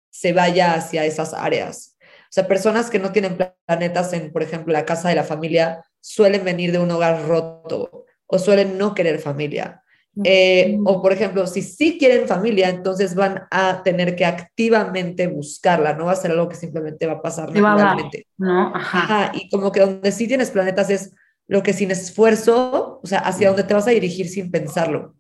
[0.10, 1.98] se vaya hacia esas áreas.
[2.02, 5.84] O sea, personas que no tienen planetas en, por ejemplo, la casa de la familia,
[6.02, 9.84] suelen venir de un hogar roto o suelen no querer familia.
[10.24, 15.94] Eh, o por ejemplo, si sí quieren familia, entonces van a tener que activamente buscarla,
[15.94, 18.28] no va a ser algo que simplemente va a pasar naturalmente.
[18.38, 18.76] ¿no?
[18.76, 19.32] Ajá.
[19.34, 21.14] Y como que donde sí tienes planetas es
[21.48, 25.16] lo que sin esfuerzo, o sea, hacia donde te vas a dirigir sin pensarlo.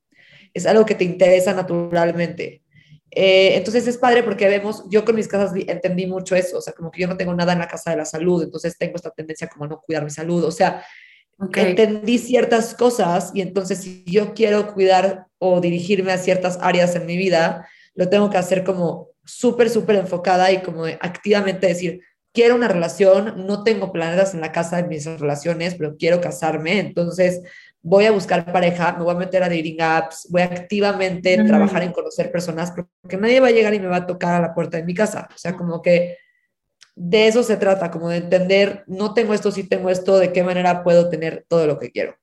[0.53, 2.61] Es algo que te interesa naturalmente.
[3.11, 6.73] Eh, entonces es padre porque vemos, yo con mis casas entendí mucho eso, o sea,
[6.73, 9.09] como que yo no tengo nada en la casa de la salud, entonces tengo esta
[9.09, 10.85] tendencia como a no cuidar mi salud, o sea,
[11.55, 17.07] entendí ciertas cosas y entonces si yo quiero cuidar o dirigirme a ciertas áreas en
[17.07, 22.01] mi vida, lo tengo que hacer como súper, súper enfocada y como activamente decir,
[22.33, 26.79] quiero una relación, no tengo planetas en la casa de mis relaciones, pero quiero casarme,
[26.79, 27.41] entonces
[27.81, 31.83] voy a buscar pareja, me voy a meter a dating apps, voy a activamente trabajar
[31.83, 34.53] en conocer personas, porque nadie va a llegar y me va a tocar a la
[34.53, 35.29] puerta de mi casa.
[35.33, 36.17] O sea, como que
[36.95, 40.43] de eso se trata, como de entender, no tengo esto, sí tengo esto, de qué
[40.43, 42.15] manera puedo tener todo lo que quiero.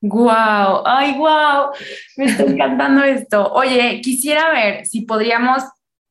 [0.00, 1.72] Wow, ay, wow,
[2.16, 3.52] me está encantando esto.
[3.52, 5.62] Oye, quisiera ver si podríamos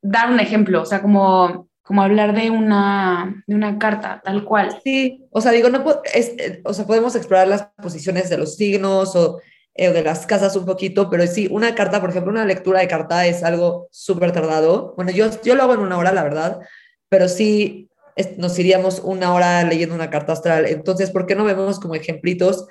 [0.02, 4.78] dar un ejemplo, o sea, como, como hablar de una, de una carta, tal cual.
[4.84, 8.58] Sí, o sea, digo, no, es, eh, o sea, podemos explorar las posiciones de los
[8.58, 9.40] signos o
[9.74, 12.90] eh, de las casas un poquito, pero sí, una carta, por ejemplo, una lectura de
[12.90, 14.96] carta es algo súper tardado.
[14.98, 16.60] Bueno, yo, yo lo hago en una hora, la verdad,
[17.08, 17.90] pero sí
[18.38, 20.66] nos iríamos una hora leyendo una carta astral.
[20.66, 22.68] Entonces, ¿por qué no vemos como ejemplitos?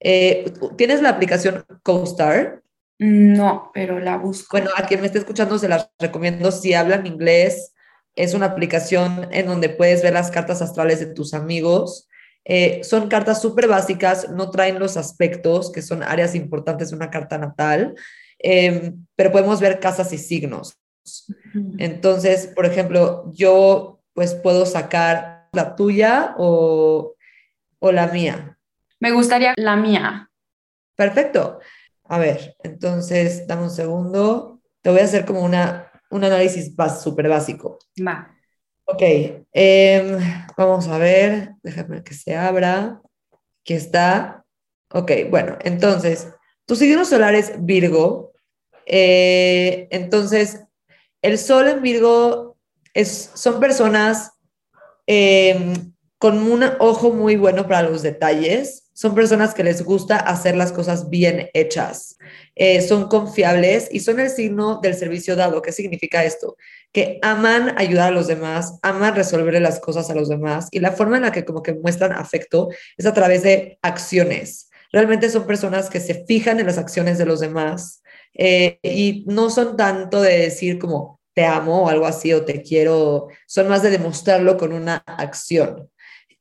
[0.00, 2.62] Eh, ¿Tienes la aplicación CoStar?
[2.98, 4.48] No, pero la busco.
[4.50, 6.50] Bueno, a quien me esté escuchando se las recomiendo.
[6.50, 7.74] Si hablan inglés,
[8.18, 12.08] es una aplicación en donde puedes ver las cartas astrales de tus amigos.
[12.44, 17.10] Eh, son cartas súper básicas, no traen los aspectos, que son áreas importantes de una
[17.10, 17.94] carta natal,
[18.40, 20.76] em, pero podemos ver casas y signos.
[21.78, 27.14] Entonces, por ejemplo, yo pues puedo sacar la tuya o,
[27.78, 28.58] o la mía.
[28.98, 30.28] Me gustaría la mía.
[30.96, 31.60] Perfecto.
[32.02, 34.60] A ver, entonces, dame un segundo.
[34.82, 37.78] Te voy a hacer como una, un análisis súper básico.
[38.06, 38.34] Va.
[38.84, 39.02] Ok,
[39.52, 40.18] em,
[40.56, 43.00] vamos a ver, déjame que se abra.
[43.60, 44.44] Aquí está.
[44.90, 46.28] Ok, bueno, entonces,
[46.64, 48.32] tu signo solar es Virgo.
[48.86, 50.64] Eh, entonces,
[51.20, 52.56] el sol en Virgo
[52.94, 54.32] es, son personas
[55.06, 60.56] em, con un ojo muy bueno para los detalles, son personas que les gusta hacer
[60.56, 62.16] las cosas bien hechas,
[62.56, 65.62] eh, son confiables y son el signo del servicio dado.
[65.62, 66.56] ¿Qué significa esto?
[66.92, 70.90] Que aman ayudar a los demás, aman resolver las cosas a los demás y la
[70.90, 74.68] forma en la que como que muestran afecto es a través de acciones.
[74.90, 78.02] Realmente son personas que se fijan en las acciones de los demás
[78.34, 82.62] eh, y no son tanto de decir como te amo o algo así o te
[82.62, 85.88] quiero, son más de demostrarlo con una acción.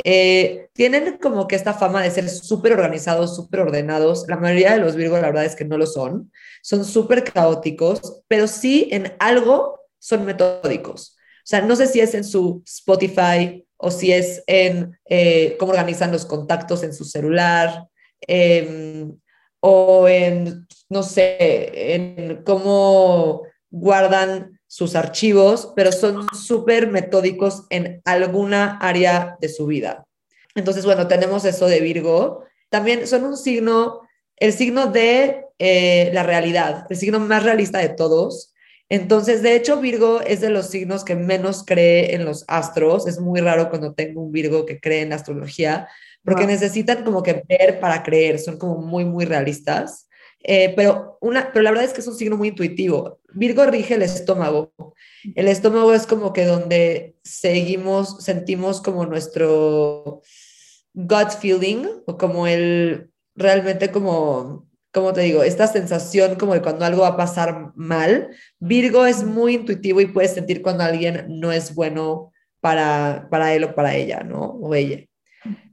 [0.04, 4.26] Eh, tienen como que esta fama de ser súper organizados, súper ordenados.
[4.28, 6.32] La mayoría de los Virgos, la verdad es que no lo son.
[6.62, 11.18] Son súper caóticos, pero sí en algo son metódicos.
[11.40, 15.72] O sea, no sé si es en su Spotify o si es en eh, cómo
[15.72, 17.88] organizan los contactos en su celular
[18.22, 19.18] em,
[19.60, 28.78] o en, no sé, en cómo guardan sus archivos, pero son súper metódicos en alguna
[28.80, 30.06] área de su vida.
[30.56, 32.44] Entonces, bueno, tenemos eso de Virgo.
[32.70, 34.02] También son un signo,
[34.36, 38.54] el signo de eh, la realidad, el signo más realista de todos.
[38.90, 43.08] Entonces, de hecho, Virgo es de los signos que menos cree en los astros.
[43.08, 45.88] Es muy raro cuando tengo un Virgo que cree en la astrología,
[46.24, 50.07] porque necesitan como que ver para creer, son como muy, muy realistas.
[50.50, 53.20] Eh, pero, una, pero la verdad es que es un signo muy intuitivo.
[53.34, 54.72] Virgo rige el estómago.
[55.36, 60.22] El estómago es como que donde seguimos, sentimos como nuestro
[60.94, 66.86] gut feeling o como el, realmente como, como te digo, esta sensación como de cuando
[66.86, 68.30] algo va a pasar mal.
[68.60, 72.32] Virgo es muy intuitivo y puedes sentir cuando alguien no es bueno
[72.62, 74.44] para, para él o para ella, ¿no?
[74.44, 75.06] O ella.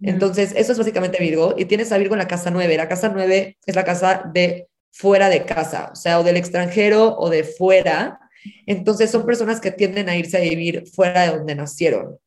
[0.03, 1.55] Entonces, eso es básicamente Virgo.
[1.57, 2.77] Y tienes a Virgo en la casa 9.
[2.77, 7.17] La casa 9 es la casa de fuera de casa, o sea, o del extranjero
[7.19, 8.21] o de fuera.
[8.67, 12.19] Entonces, son personas que tienden a irse a vivir fuera de donde nacieron.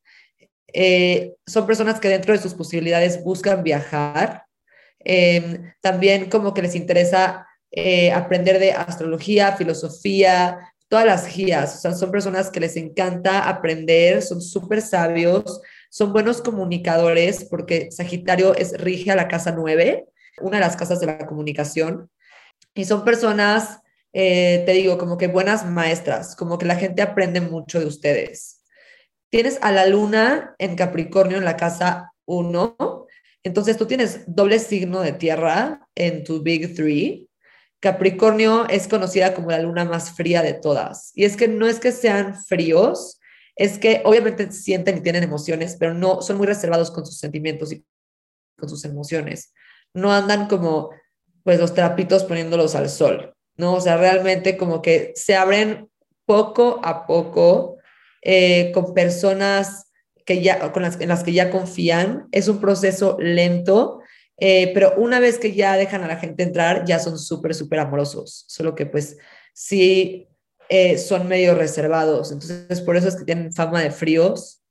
[0.73, 4.43] Eh, son personas que dentro de sus posibilidades buscan viajar.
[4.99, 11.75] Em, también como que les interesa eh, aprender de astrología, filosofía, todas las guías.
[11.75, 17.89] O sea, son personas que les encanta aprender, son súper sabios, son buenos comunicadores porque
[17.91, 20.05] Sagitario es rige a la casa 9,
[20.41, 22.09] una de las casas de la comunicación.
[22.73, 23.79] Y son personas,
[24.13, 28.63] eh, te digo, como que buenas maestras, como que la gente aprende mucho de ustedes.
[29.29, 33.07] Tienes a la luna en Capricornio en la casa 1,
[33.43, 37.29] entonces tú tienes doble signo de tierra en tu Big Three.
[37.79, 41.11] Capricornio es conocida como la luna más fría de todas.
[41.15, 43.19] Y es que no es que sean fríos,
[43.57, 47.71] es que obviamente sienten y tienen emociones, pero no son muy reservados con sus sentimientos
[47.73, 47.83] y
[48.57, 49.53] con sus emociones.
[49.93, 50.91] No andan como
[51.43, 53.73] pues los trapitos poniéndolos al sol, ¿no?
[53.73, 55.89] O sea, realmente como que se abren
[56.25, 57.77] poco a poco
[58.21, 59.91] eh, con personas
[60.25, 62.27] que ya, con las, en las que ya confían.
[62.31, 64.01] Es un proceso lento,
[64.37, 67.79] eh, pero una vez que ya dejan a la gente entrar, ya son súper, súper
[67.79, 68.43] amorosos.
[68.47, 69.17] Solo que pues
[69.53, 70.27] sí
[70.69, 72.31] eh, son medio reservados.
[72.31, 74.63] Entonces, por eso es que tienen fama de fríos.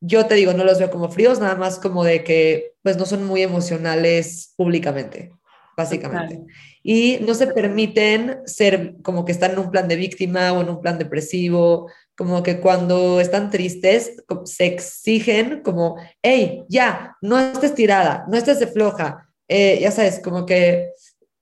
[0.00, 3.06] Yo te digo, no los veo como fríos, nada más como de que pues no
[3.06, 5.32] son muy emocionales públicamente,
[5.76, 6.40] básicamente.
[6.82, 10.70] Y no se permiten ser como que están en un plan de víctima o en
[10.70, 17.74] un plan depresivo, como que cuando están tristes se exigen como, hey, ya, no estés
[17.74, 20.90] tirada, no estés de floja, eh, ya sabes, como que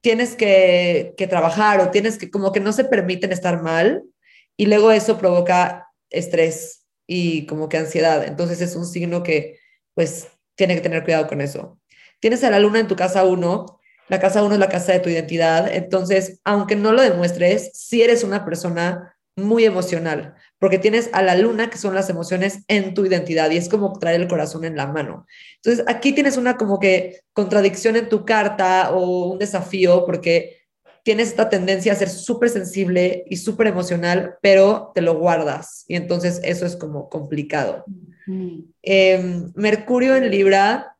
[0.00, 4.02] tienes que, que, trabajar o tienes que, como que no se permiten estar mal
[4.56, 8.24] y luego eso provoca estrés y como que ansiedad.
[8.24, 9.58] Entonces es un signo que
[9.94, 11.78] pues tiene que tener cuidado con eso.
[12.20, 15.00] Tienes a la luna en tu casa uno, la casa uno es la casa de
[15.00, 21.08] tu identidad, entonces aunque no lo demuestres, si eres una persona muy emocional, porque tienes
[21.12, 24.28] a la luna, que son las emociones en tu identidad, y es como traer el
[24.28, 25.26] corazón en la mano.
[25.56, 30.58] Entonces, aquí tienes una como que contradicción en tu carta o un desafío, porque
[31.02, 35.96] tienes esta tendencia a ser súper sensible y súper emocional, pero te lo guardas, y
[35.96, 37.84] entonces eso es como complicado.
[38.82, 40.94] Em, Mercurio en Libra,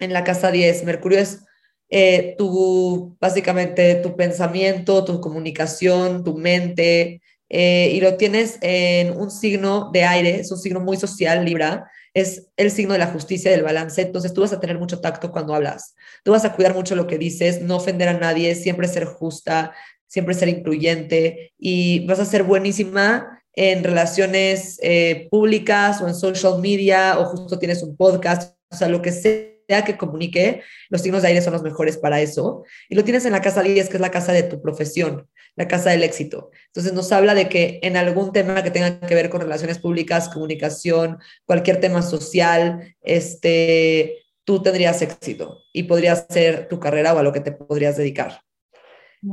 [0.00, 1.46] en la casa 10, Mercurio es
[1.88, 9.30] eh, tu, básicamente, tu pensamiento, tu comunicación, tu mente, eh, y lo tienes en un
[9.30, 13.50] signo de aire, es un signo muy social, Libra, es el signo de la justicia
[13.50, 16.74] del balance, entonces tú vas a tener mucho tacto cuando hablas, tú vas a cuidar
[16.74, 19.72] mucho lo que dices, no ofender a nadie, siempre ser justa,
[20.06, 26.60] siempre ser incluyente y vas a ser buenísima en relaciones eh, públicas o en social
[26.60, 31.22] media o justo tienes un podcast, o sea, lo que sea que comunique, los signos
[31.22, 32.64] de aire son los mejores para eso.
[32.88, 35.28] Y lo tienes en la casa 10, que es la casa de tu profesión
[35.58, 36.52] la casa del éxito.
[36.66, 40.28] Entonces nos habla de que en algún tema que tenga que ver con relaciones públicas,
[40.28, 47.24] comunicación, cualquier tema social, este, tú tendrías éxito y podrías ser tu carrera o a
[47.24, 48.40] lo que te podrías dedicar.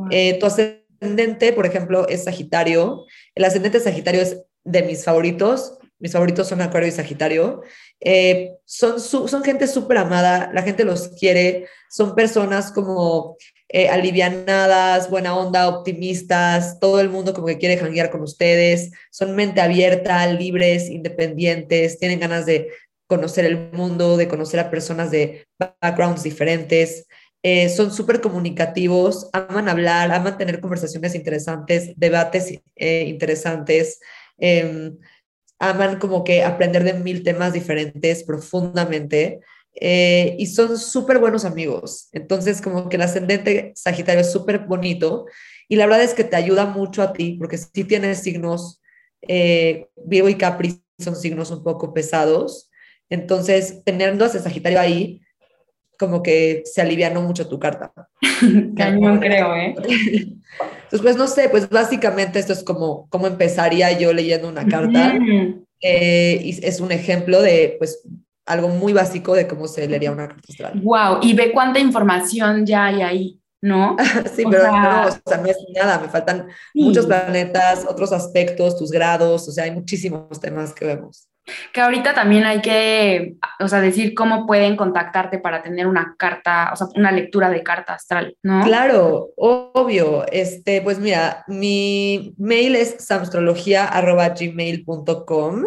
[0.10, 3.06] Eh, tu ascendente, por ejemplo, es Sagitario.
[3.36, 5.78] El ascendente Sagitario es de mis favoritos.
[6.00, 7.62] Mis favoritos son Acuario y Sagitario.
[8.02, 13.38] Eh, son, son gente súper amada, la gente los quiere, son personas como
[13.70, 19.36] eh, alivianadas, buena onda, optimistas, todo el mundo como que quiere janguear con ustedes, son
[19.36, 22.70] mente abierta, libres, independientes, tienen ganas de
[23.08, 25.48] conocer el mundo, de conocer a personas de
[25.82, 27.08] backgrounds diferentes,
[27.48, 34.00] eh, son súper comunicativos, aman hablar, aman tener conversaciones interesantes, debates eh, interesantes,
[34.40, 34.98] em,
[35.60, 39.40] aman como que aprender de mil temas diferentes profundamente.
[39.78, 42.08] Eh, y son súper buenos amigos.
[42.14, 45.26] Entonces, como que el ascendente Sagitario es súper bonito
[45.68, 48.82] y la verdad es que te ayuda mucho a ti, porque si tienes signos,
[49.22, 52.70] eh, Virgo y Capri son signos un poco pesados,
[53.10, 55.22] entonces teniendo a ese Sagitario ahí,
[55.98, 57.94] como que se alivianó mucho tu carta.
[58.78, 59.76] Cañón creo, ¿eh?
[60.84, 65.18] Entonces, pues no sé, pues básicamente esto es como, como empezaría yo leyendo una carta.
[65.82, 68.02] Eh, y es un ejemplo de, pues,
[68.46, 70.82] algo muy básico de cómo se leería una carta astral.
[70.82, 73.98] Wow, y ve cuánta información ya hay ahí, ¿no?
[74.36, 78.92] sí, pero no, o sea, no es nada, me faltan muchos planetas, otros aspectos, tus
[78.92, 81.28] grados, o sea, hay muchísimos temas que vemos.
[81.74, 86.72] Que ahorita también hay que, o sea, decir cómo pueden contactarte para tener una carta,
[86.74, 88.64] o sea, una lectura de carta astral, ¿no?
[88.64, 90.26] Claro, obvio.
[90.32, 95.66] Este, pues mira, mi mail es samstrología.gmail.com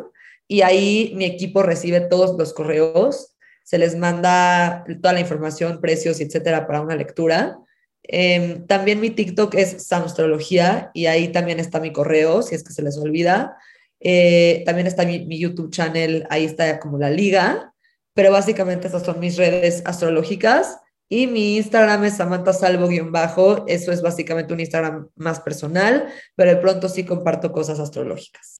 [0.49, 6.21] y ahí mi equipo recibe todos los correos, se les manda toda la información, precios,
[6.21, 7.59] etcétera, para una lectura.
[8.03, 12.73] Em, también mi TikTok es Samstrología y ahí también está mi correo, si es que
[12.73, 13.59] se les olvida.
[14.01, 17.75] Eh, también está mi, mi, YouTube channel, ahí está como la liga,
[18.15, 24.03] pero básicamente estas son mis redes astrológicas y mi Instagram es Samantha Salvo-bajo, eso es
[24.03, 28.59] básicamente un Instagram más personal, pero de pronto sí comparto cosas astrológicas.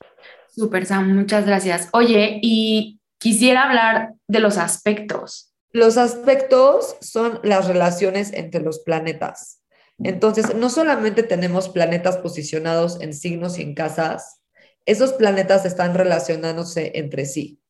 [0.49, 1.89] Súper, Sam, muchas gracias.
[1.93, 5.53] Oye, y quisiera hablar de los aspectos.
[5.73, 9.61] Los aspectos son las relaciones entre los planetas.
[10.03, 14.38] Entonces, no solamente tenemos planetas posicionados en signos y en casas,
[14.89, 17.61] esos planetas están relacionándose entre sí.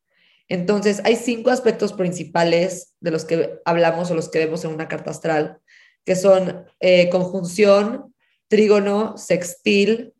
[0.48, 4.86] Entonces, hay cinco aspectos principales de los que hablamos o los que vemos en una
[4.86, 5.58] carta astral,
[6.04, 8.14] que son eh, conjunción,
[8.46, 10.14] trígono, sextil,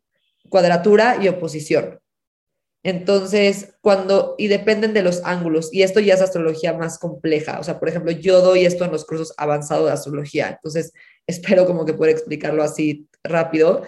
[0.49, 2.01] cuadratura y oposición.
[2.83, 7.63] Entonces, cuando, y dependen de los ángulos, y esto ya es astrología más compleja, o
[7.63, 10.91] sea, por ejemplo, yo doy esto en los cursos avanzados de astrología, entonces
[11.27, 13.83] espero como que pueda explicarlo así rápido,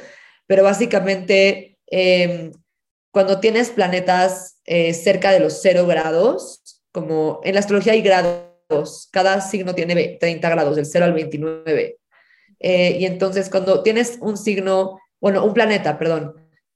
[0.47, 2.51] pero básicamente, em,
[3.11, 9.09] cuando tienes planetas eh, cerca de los cero grados, como en la astrología hay grados,
[9.11, 11.97] cada signo tiene 30 grados, del 0 al 29,
[12.59, 16.35] eh, y entonces cuando tienes un signo, bueno, un planeta, perdón,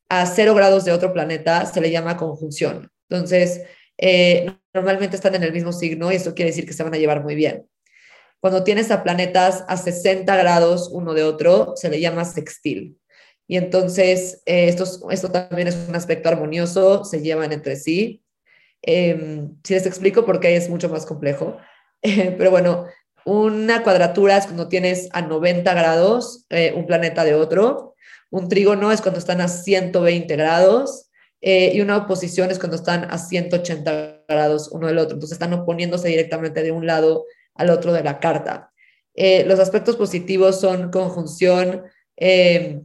[0.09, 2.91] a cero grados de otro planeta se le llama conjunción.
[3.09, 3.61] Entonces,
[3.97, 6.97] eh, normalmente están en el mismo signo y eso quiere decir que se van a
[6.97, 7.67] llevar muy bien.
[8.39, 12.99] Cuando tienes a planetas a 60 grados uno de otro, se le llama sextil.
[13.47, 18.23] Y entonces, eh, esto, esto también es un aspecto armonioso, se llevan entre sí.
[18.81, 21.57] Em, si les explico por qué es mucho más complejo.
[22.01, 22.85] pero bueno,
[23.25, 27.95] una cuadratura es cuando tienes a 90 grados eh, un planeta de otro.
[28.31, 31.09] Un trígono es cuando están a 120 grados.
[31.41, 35.15] Eh, y una oposición es cuando están a 180 grados uno del otro.
[35.15, 38.71] Entonces están oponiéndose directamente de un lado al otro de la carta.
[39.15, 41.83] los aspectos positivos son conjunción,
[42.17, 42.83] em,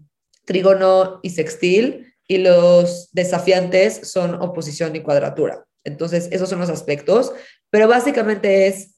[0.50, 5.64] trígono y sextil, y los desafiantes son oposición y cuadratura.
[5.84, 7.32] Entonces, esos son los aspectos,
[7.70, 8.96] pero básicamente es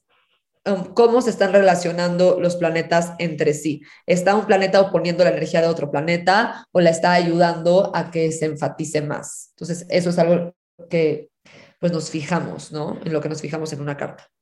[0.65, 3.83] um, cómo se están relacionando los planetas entre sí.
[4.07, 8.31] ¿Está un planeta oponiendo la energía de otro planeta o la está ayudando a que
[8.31, 9.49] se enfatice más?
[9.51, 10.55] Entonces, eso es algo
[10.89, 11.29] que
[11.79, 12.99] pues nos fijamos, ¿no?
[13.05, 14.32] En lo que nos fijamos en una carta.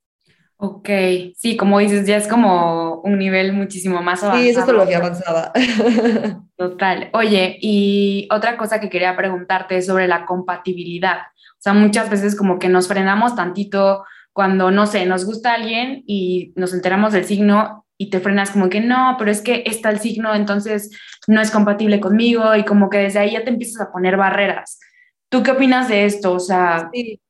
[0.64, 0.88] Ok,
[1.34, 4.44] sí, como dices, ya es como un nivel muchísimo más avanzado.
[4.44, 5.52] Sí, es astrología avanzada.
[6.56, 7.10] Total.
[7.14, 11.18] Oye, y otra cosa que quería preguntarte es sobre la compatibilidad.
[11.18, 16.04] O sea, muchas veces como que nos frenamos tantito cuando, no sé, nos gusta alguien
[16.06, 19.90] y nos enteramos del signo y te frenas como que no, pero es que está
[19.90, 20.96] el signo, entonces
[21.26, 24.78] no es compatible conmigo y como que desde ahí ya te empiezas a poner barreras.
[25.28, 26.34] ¿Tú qué opinas de esto?
[26.34, 27.20] O sea, sí.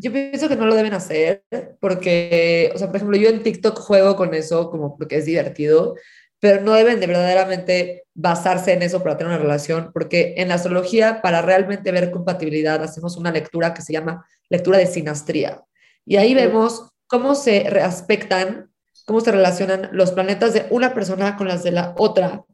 [0.00, 1.44] Yo pienso que no lo deben hacer
[1.80, 5.96] porque, o sea, por ejemplo, yo en TikTok juego con eso como porque es divertido,
[6.38, 10.54] pero no deben de verdaderamente basarse en eso para tener una relación, porque en la
[10.54, 15.64] astrología, para realmente ver compatibilidad, hacemos una lectura que se llama lectura de sinastría.
[16.04, 18.70] Y ahí vemos cómo se reaspectan,
[19.04, 22.44] cómo se relacionan los planetas de una persona con las de la otra,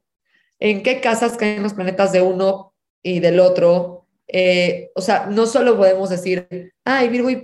[0.60, 5.46] en qué casas caen los planetas de uno y del otro, eh, o sea, no
[5.46, 7.36] solo podemos decir, ay, Virgo y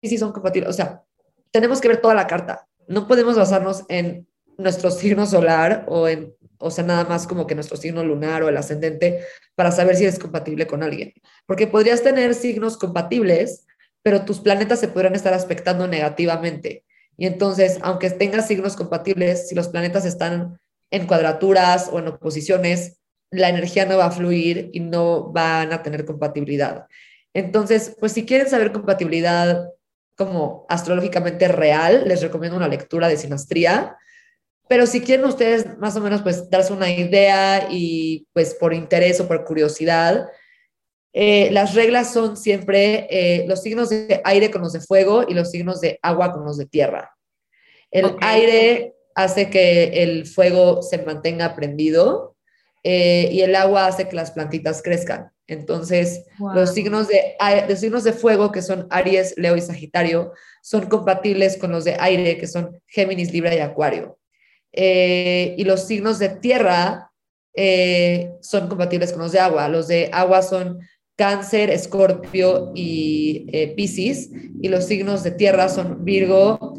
[0.00, 1.02] Piscis son compatibles, o sea,
[1.50, 2.66] tenemos que ver toda la carta.
[2.88, 4.26] No podemos basarnos en
[4.58, 8.48] nuestro signo solar o en, o sea, nada más como que nuestro signo lunar o
[8.48, 9.20] el ascendente
[9.54, 11.12] para saber si es compatible con alguien.
[11.46, 13.66] Porque podrías tener signos compatibles,
[14.02, 16.84] pero tus planetas se podrían estar aspectando negativamente.
[17.16, 20.58] Y entonces, aunque tengas signos compatibles, si los planetas están
[20.90, 23.01] en cuadraturas o en oposiciones,
[23.32, 26.86] la energía no va a fluir y no van a tener compatibilidad.
[27.34, 29.70] Entonces, pues si quieren saber compatibilidad
[30.16, 33.96] como astrológicamente real, les recomiendo una lectura de sinastría.
[34.68, 39.20] Pero si quieren ustedes más o menos pues darse una idea y pues por interés
[39.20, 40.28] o por curiosidad,
[41.14, 45.34] eh, las reglas son siempre eh, los signos de aire con los de fuego y
[45.34, 47.10] los signos de agua con los de tierra.
[47.90, 52.31] El aire hace que el fuego se mantenga prendido
[52.84, 55.30] eh, y el agua hace que las plantitas crezcan.
[55.46, 56.24] Entonces,
[56.54, 61.70] los, signos de, signos de fuego, que son Aries, Leo y Sagitario, son compatibles con
[61.70, 64.18] los de aire, que son Géminis, Libra y Acuario.
[64.72, 67.10] Eh, y los signos de tierra
[67.54, 69.68] eh, son compatibles con los de agua.
[69.68, 70.80] Los de agua son
[71.16, 74.30] Cáncer, Escorpio y Piscis.
[74.60, 76.78] Y los signos de tierra son Virgo,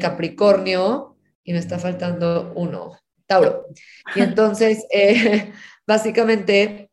[0.00, 2.98] Capricornio, y me está faltando uno,
[3.30, 3.68] Tauro.
[4.16, 5.52] Y entonces, eh,
[5.86, 6.90] básicamente,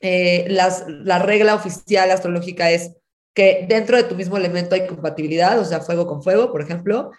[0.00, 2.92] eh, la regla oficial astrológica es
[3.34, 7.10] que dentro de tu mismo elemento hay compatibilidad, o sea, fuego con fuego, por ejemplo,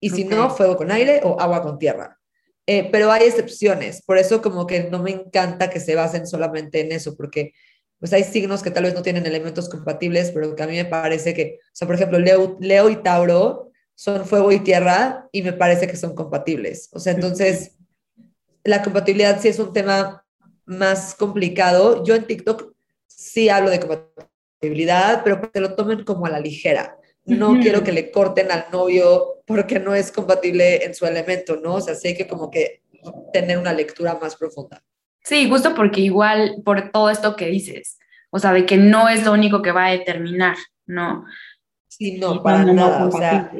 [0.00, 2.18] y si no, fuego con aire o agua con tierra.
[2.66, 6.80] Eh, pero hay excepciones, por eso como que no me encanta que se basen solamente
[6.80, 7.52] en eso, porque
[7.98, 10.84] pues hay signos que tal vez no tienen elementos compatibles, pero que a mí me
[10.84, 15.42] parece que, o sea, por ejemplo, Leo, Leo y Tauro son fuego y tierra y
[15.42, 16.90] me parece que son compatibles.
[16.92, 17.76] O sea, entonces
[18.66, 20.24] la compatibilidad sí es un tema
[20.64, 22.04] más complicado.
[22.04, 22.72] Yo en TikTok
[23.06, 26.98] sí hablo de compatibilidad, pero que lo tomen como a la ligera.
[27.24, 31.74] No quiero que le corten al novio porque no es compatible en su elemento, ¿no?
[31.74, 32.82] O sea, sí hay que como que
[33.32, 34.82] tener una lectura más profunda.
[35.24, 37.98] Sí, justo porque igual por todo esto que dices,
[38.30, 40.56] o sea, de que no es lo único que va a determinar,
[40.86, 41.24] ¿no?
[41.88, 43.06] Sí, no, para nada.
[43.06, 43.50] o, sea,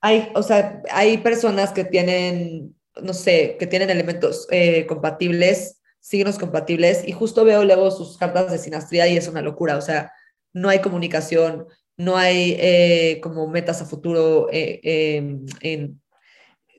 [0.00, 6.38] hay, o sea, hay personas que tienen no sé, que tienen elementos eh, compatibles, signos
[6.38, 10.12] compatibles, y justo veo luego sus cartas de sinastría y es una locura, o sea,
[10.52, 16.00] no hay comunicación, no hay eh, como metas a futuro eh, em, en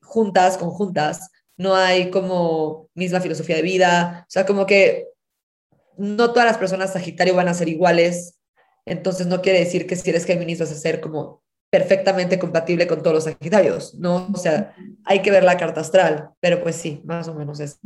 [0.02, 5.08] juntas, conjuntas, no hay como misma filosofía de vida, o sea, como que
[5.98, 8.40] no todas las personas Sagitario van a ser iguales,
[8.86, 13.14] entonces no quiere decir que si eres Géminis vas a como perfectamente compatible con todos
[13.14, 14.28] los Sagitarios, ¿no?
[14.34, 14.74] O sea,
[15.06, 17.80] hay que ver la carta astral, pero pues sí, más o menos es.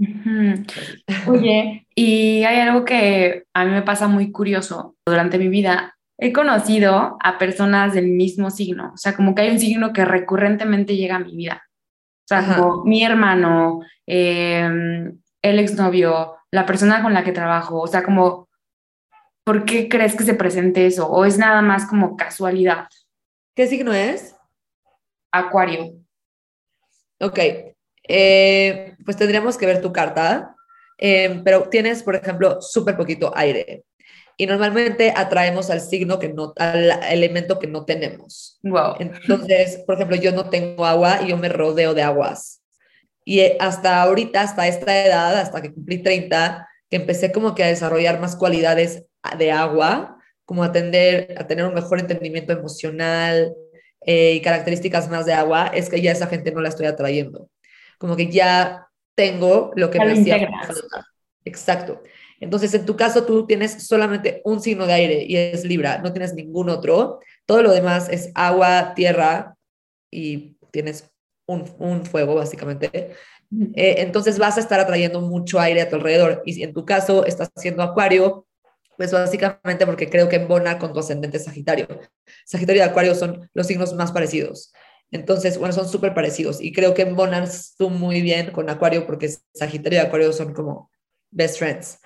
[1.27, 5.97] Oye, y hay algo que a mí me pasa muy curioso durante mi vida.
[6.17, 10.05] He conocido a personas del mismo signo, o sea, como que hay un signo que
[10.05, 11.63] recurrentemente llega a mi vida.
[12.25, 17.88] O sea, como mi hermano, em, el exnovio, la persona con la que trabajo, o
[17.88, 18.47] sea, como,
[19.43, 21.09] ¿por qué crees que se presente eso?
[21.09, 22.88] ¿O es nada más como casualidad?
[23.56, 24.36] ¿Qué signo es?
[25.32, 25.93] Acuario.
[27.20, 27.39] Ok,
[28.08, 30.56] eh, pues tendríamos que ver tu carta,
[30.97, 33.84] eh, pero tienes, por ejemplo, súper poquito aire.
[34.36, 38.60] Y normalmente atraemos al signo que no, al elemento que no tenemos.
[38.64, 38.95] Wow.
[38.99, 42.64] Entonces, por ejemplo, yo no tengo agua y yo me rodeo de aguas.
[43.24, 47.68] Y hasta ahorita, hasta esta edad, hasta que cumplí 30, que empecé como que a
[47.68, 49.06] desarrollar más cualidades
[49.38, 53.54] de agua, como a, tener, a tener un mejor entendimiento emocional
[54.02, 57.50] eh, y características más de agua, es que ya esa gente no la estoy atrayendo.
[57.98, 60.50] Como que ya tengo lo que me hacía
[61.46, 62.02] Exacto.
[62.39, 66.12] Entonces, en tu caso, tú tienes solamente un signo de aire y es Libra, no
[66.12, 67.20] tienes ningún otro.
[67.46, 69.56] Todo lo demás es agua, tierra
[70.12, 71.10] y tienes
[71.46, 73.14] un, un fuego, básicamente.
[73.76, 76.41] Eh, entonces vas a estar atrayendo mucho aire a tu alrededor.
[76.46, 78.46] Y si en tu caso estás haciendo acuario,
[79.10, 81.88] pues básicamente porque creo que embona con tu ascendente Sagitario.
[82.45, 84.74] Sagitario y Acuario son los signos más parecidos.
[85.12, 89.30] Entonces, bueno, son súper parecidos y creo que embonas tú muy bien con Acuario porque
[89.54, 90.89] Sagitario y Acuario son como
[91.32, 91.99] best friends.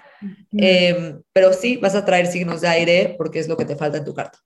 [0.52, 4.00] Em, pero sí, vas a traer signos de aire porque es lo que te falta
[4.00, 4.40] en tu carta.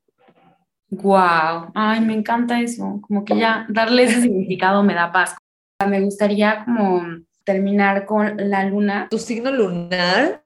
[0.89, 5.35] Wow, ay, me encanta eso, como que ya darle ese significado me da paz.
[5.87, 7.01] Me gustaría como
[7.45, 9.07] terminar con la luna.
[9.09, 10.43] Tu signo lunar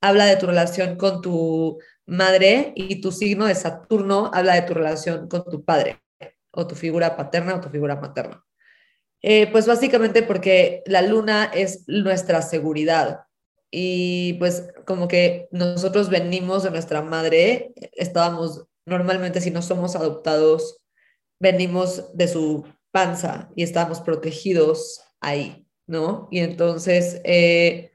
[0.00, 4.74] habla de tu relación con tu madre y tu signo de Saturno habla de tu
[4.74, 6.02] relación con tu padre
[6.50, 8.44] o tu figura paterna o tu figura materna.
[9.20, 13.20] Eh, pues básicamente porque la luna es nuestra seguridad
[13.70, 20.80] y pues como que nosotros venimos de nuestra madre, estábamos normalmente si no somos adoptados,
[21.40, 26.28] venimos de su panza y estábamos protegidos ahí, ¿no?
[26.30, 27.20] Y entonces...
[27.24, 27.90] Eh,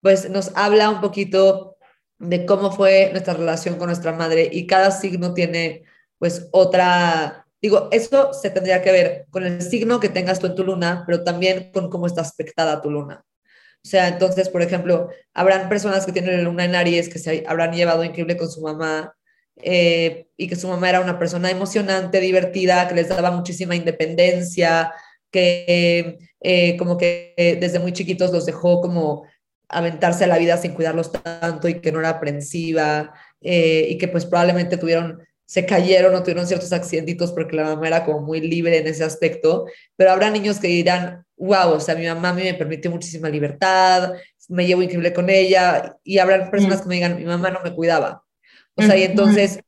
[0.00, 1.76] pues nos habla un poquito
[2.18, 5.84] de cómo fue nuestra relación con nuestra madre y cada signo tiene
[6.18, 10.56] pues otra, digo, eso se tendría que ver con el signo que tengas tú en
[10.56, 13.24] tu luna, pero también con cómo está aspectada tu luna.
[13.84, 17.44] O sea, entonces, por ejemplo, habrán personas que tienen la luna en Aries que se
[17.46, 19.14] habrán llevado increíble con su mamá
[19.56, 24.92] eh, y que su mamá era una persona emocionante, divertida, que les daba muchísima independencia,
[25.30, 29.24] que eh, como que desde muy chiquitos los dejó como
[29.68, 34.08] aventarse a la vida sin cuidarlos tanto y que no era aprensiva eh, y que
[34.08, 38.40] pues probablemente tuvieron, se cayeron o tuvieron ciertos accidentitos porque la mamá era como muy
[38.40, 39.66] libre en ese aspecto,
[39.96, 43.28] pero habrá niños que dirán, wow, o sea, mi mamá a mí me permitió muchísima
[43.28, 44.14] libertad,
[44.48, 47.74] me llevo increíble con ella y habrá personas que me digan, mi mamá no me
[47.74, 48.24] cuidaba.
[48.74, 49.60] O sea, y entonces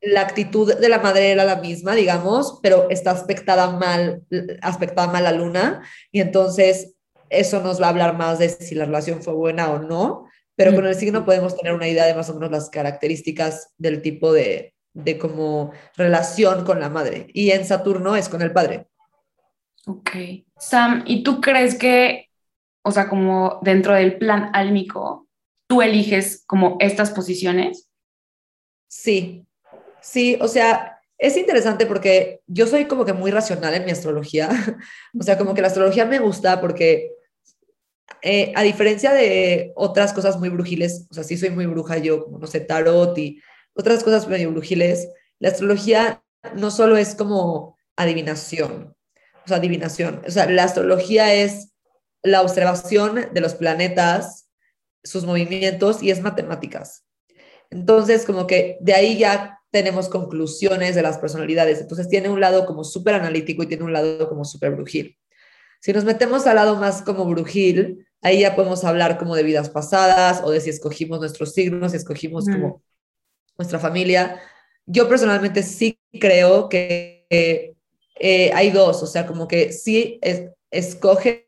[0.00, 4.22] la actitud de la madre era la misma, digamos, pero está aspectada mal,
[4.60, 5.82] aspectada mal la luna
[6.12, 6.95] y entonces
[7.30, 10.74] eso nos va a hablar más de si la relación fue buena o no, pero
[10.74, 14.32] con el signo podemos tener una idea de más o menos las características del tipo
[14.32, 17.28] de, de como relación con la madre.
[17.34, 18.88] Y en Saturno es con el padre.
[19.86, 20.10] Ok.
[20.58, 22.30] Sam, ¿y tú crees que,
[22.82, 25.28] o sea, como dentro del plan álmico,
[25.68, 27.90] tú eliges como estas posiciones?
[28.88, 29.46] Sí,
[30.00, 34.48] sí, o sea, es interesante porque yo soy como que muy racional en mi astrología.
[35.18, 37.12] o sea, como que la astrología me gusta porque
[38.22, 42.24] eh, a diferencia de otras cosas muy brujiles, o sea, sí soy muy bruja yo,
[42.24, 43.40] como no sé, tarot y
[43.74, 46.22] otras cosas medio brujiles, la astrología
[46.54, 48.94] no solo es como adivinación,
[49.44, 51.72] o sea, adivinación, o sea, la astrología es
[52.22, 54.48] la observación de los planetas,
[55.04, 57.04] sus movimientos y es matemáticas.
[57.70, 61.80] Entonces, como que de ahí ya tenemos conclusiones de las personalidades.
[61.80, 65.16] Entonces, tiene un lado como súper analítico y tiene un lado como súper brujil.
[65.86, 69.70] Si nos metemos al lado más como brujil, ahí ya podemos hablar como de vidas
[69.70, 72.82] pasadas o de si escogimos nuestros signos, si escogimos como
[73.56, 74.40] nuestra familia.
[74.84, 80.18] Yo personalmente sí creo que eh, hay dos, o sea, como que sí
[80.72, 81.44] escoges,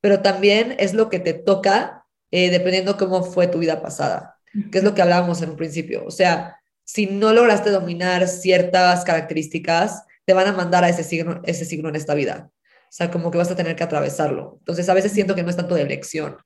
[0.00, 4.40] pero también es lo que te toca eh, dependiendo cómo fue tu vida pasada,
[4.72, 6.04] que es lo que hablábamos en un principio.
[6.04, 11.40] O sea, si no lograste dominar ciertas características, te van a mandar a ese signo,
[11.44, 12.50] ese signo en esta vida.
[12.90, 14.56] O sea, como que vas a tener que atravesarlo.
[14.58, 16.36] Entonces, a veces siento que no es tanto de elección.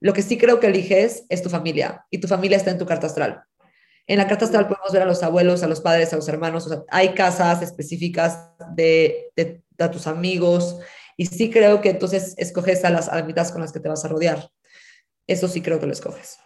[0.00, 2.86] Lo que sí creo que eliges es tu familia y tu familia está en tu
[2.86, 3.42] carta astral.
[4.06, 6.66] En la carta astral podemos ver a los abuelos, a los padres, a los hermanos,
[6.66, 10.78] o sea, hay casas específicas de, de, de tus amigos,
[11.20, 14.08] y sí creo que entonces escoges a las almitas con las que te vas a
[14.08, 14.48] rodear.
[15.26, 16.38] Eso sí creo que lo escoges.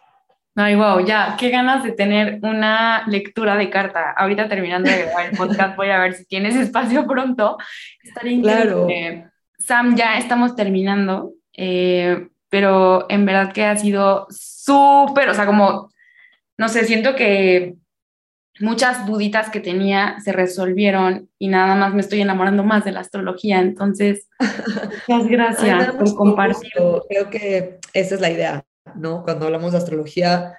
[0.57, 4.13] Ay, wow, ya, qué ganas de tener una lectura de carta.
[4.17, 7.59] Ahorita terminando de grabar el podcast, voy a ver si tienes espacio pronto.
[8.03, 8.65] Estaría increíble.
[8.65, 9.32] Claro.
[9.65, 15.91] Sam, ya estamos terminando, eh, pero en verdad que ha sido súper, o sea, como,
[16.59, 17.75] no sé, siento que
[18.61, 23.01] muchas duditas que tenía se resolvieron y nada más me estoy enamorando más de la
[23.01, 23.61] astrología.
[23.61, 24.29] Entonces,
[25.09, 26.71] muchas gracias por compartir.
[27.09, 29.23] Creo que esa es la idea, ¿no?
[29.23, 30.55] Cuando hablamos de astrología,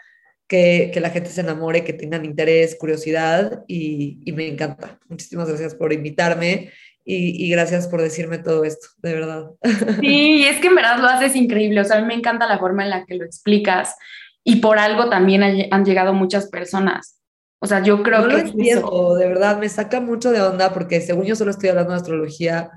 [0.48, 5.00] que, que la gente se enamore, que tengan interés, curiosidad y, y me encanta.
[5.08, 6.72] Muchísimas gracias por invitarme
[7.06, 9.46] y, y, gracias por decirme todo esto, de verdad.
[10.00, 11.82] Sí, es que en verdad lo haces increíble.
[11.82, 13.96] O sea, a mí me encanta la forma en la que lo explicas
[14.44, 17.24] y por algo también han llegado muchas personas.
[17.64, 18.34] O sea, yo creo no que...
[18.34, 21.92] Lo entiendo, de verdad, me saca mucho de onda porque según yo solo estoy hablando
[21.92, 22.70] de astrología,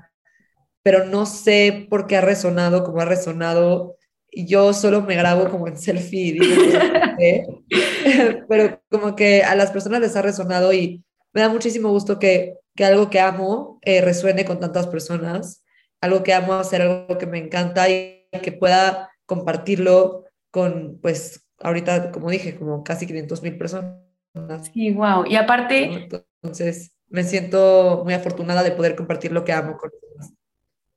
[0.81, 3.97] pero no sé por qué ha resonado como ha resonado.
[4.31, 6.45] Y yo solo me grabo como en selfie, digo,
[8.47, 11.03] pero como que a las personas les ha resonado y
[11.33, 15.65] me da muchísimo gusto que, que algo que amo eh, resuene con tantas personas,
[15.99, 22.11] algo que amo hacer, algo que me encanta y que pueda compartirlo con, pues, ahorita,
[22.11, 23.97] como dije, como casi 500 mil personas.
[24.73, 25.25] Sí, wow.
[25.27, 26.07] Y aparte...
[26.41, 30.33] Entonces, me siento muy afortunada de poder compartir lo que amo con demás.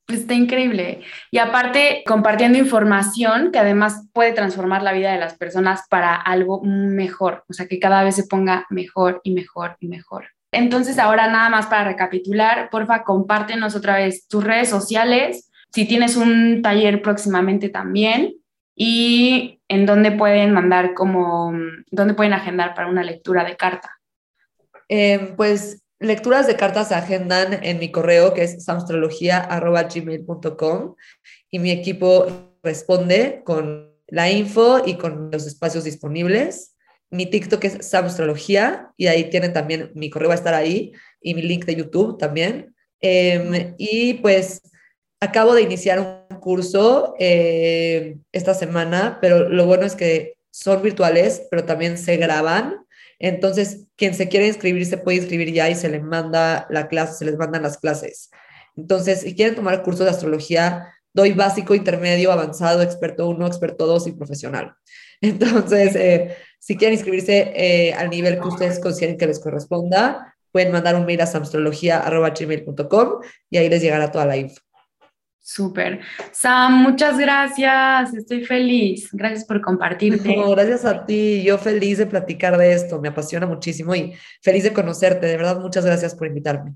[0.07, 1.01] Está increíble.
[1.31, 6.62] Y aparte, compartiendo información que además puede transformar la vida de las personas para algo
[6.62, 10.26] mejor, o sea, que cada vez se ponga mejor y mejor y mejor.
[10.53, 16.16] Entonces, ahora nada más para recapitular, porfa, compártenos otra vez tus redes sociales, si tienes
[16.16, 18.34] un taller próximamente también,
[18.74, 21.53] y en dónde pueden mandar como,
[21.90, 24.01] dónde pueden agendar para una lectura de carta.
[24.88, 30.96] Eh, pues lecturas de cartas se agendan en mi correo que es samstrología.gmail.com
[31.51, 36.70] y mi equipo responde con la info y con los espacios disponibles.
[37.11, 41.34] Mi TikTok es samstrología y ahí tienen también, mi correo va a estar ahí y
[41.34, 42.74] mi link de YouTube también.
[43.00, 44.62] Eh, y pues
[45.20, 51.46] acabo de iniciar un curso eh, esta semana, pero lo bueno es que son virtuales,
[51.50, 52.76] pero también se graban.
[53.18, 57.18] Entonces, quien se quiere inscribir se puede inscribir ya y se le manda la clase,
[57.18, 58.30] se les mandan las clases.
[58.76, 64.06] Entonces, si quieren tomar cursos de astrología, doy básico, intermedio, avanzado, experto 1, experto 2
[64.06, 64.74] y profesional.
[65.20, 70.70] Entonces, eh, si quieren inscribirse eh, al nivel que ustedes consideren que les corresponda, pueden
[70.70, 73.08] mandar un mail a samstrología.gmail.com
[73.48, 74.61] y ahí les llegará toda la info.
[75.42, 76.00] Súper.
[76.32, 78.14] Sam, muchas gracias.
[78.14, 79.08] Estoy feliz.
[79.11, 80.36] Gracias por compartirte.
[80.50, 81.42] gracias a ti.
[81.42, 83.00] Yo feliz de platicar de esto.
[83.00, 85.26] Me apasiona muchísimo y feliz de conocerte.
[85.26, 86.74] De verdad, muchas gracias por invitarme.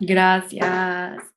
[0.00, 1.32] Gracias.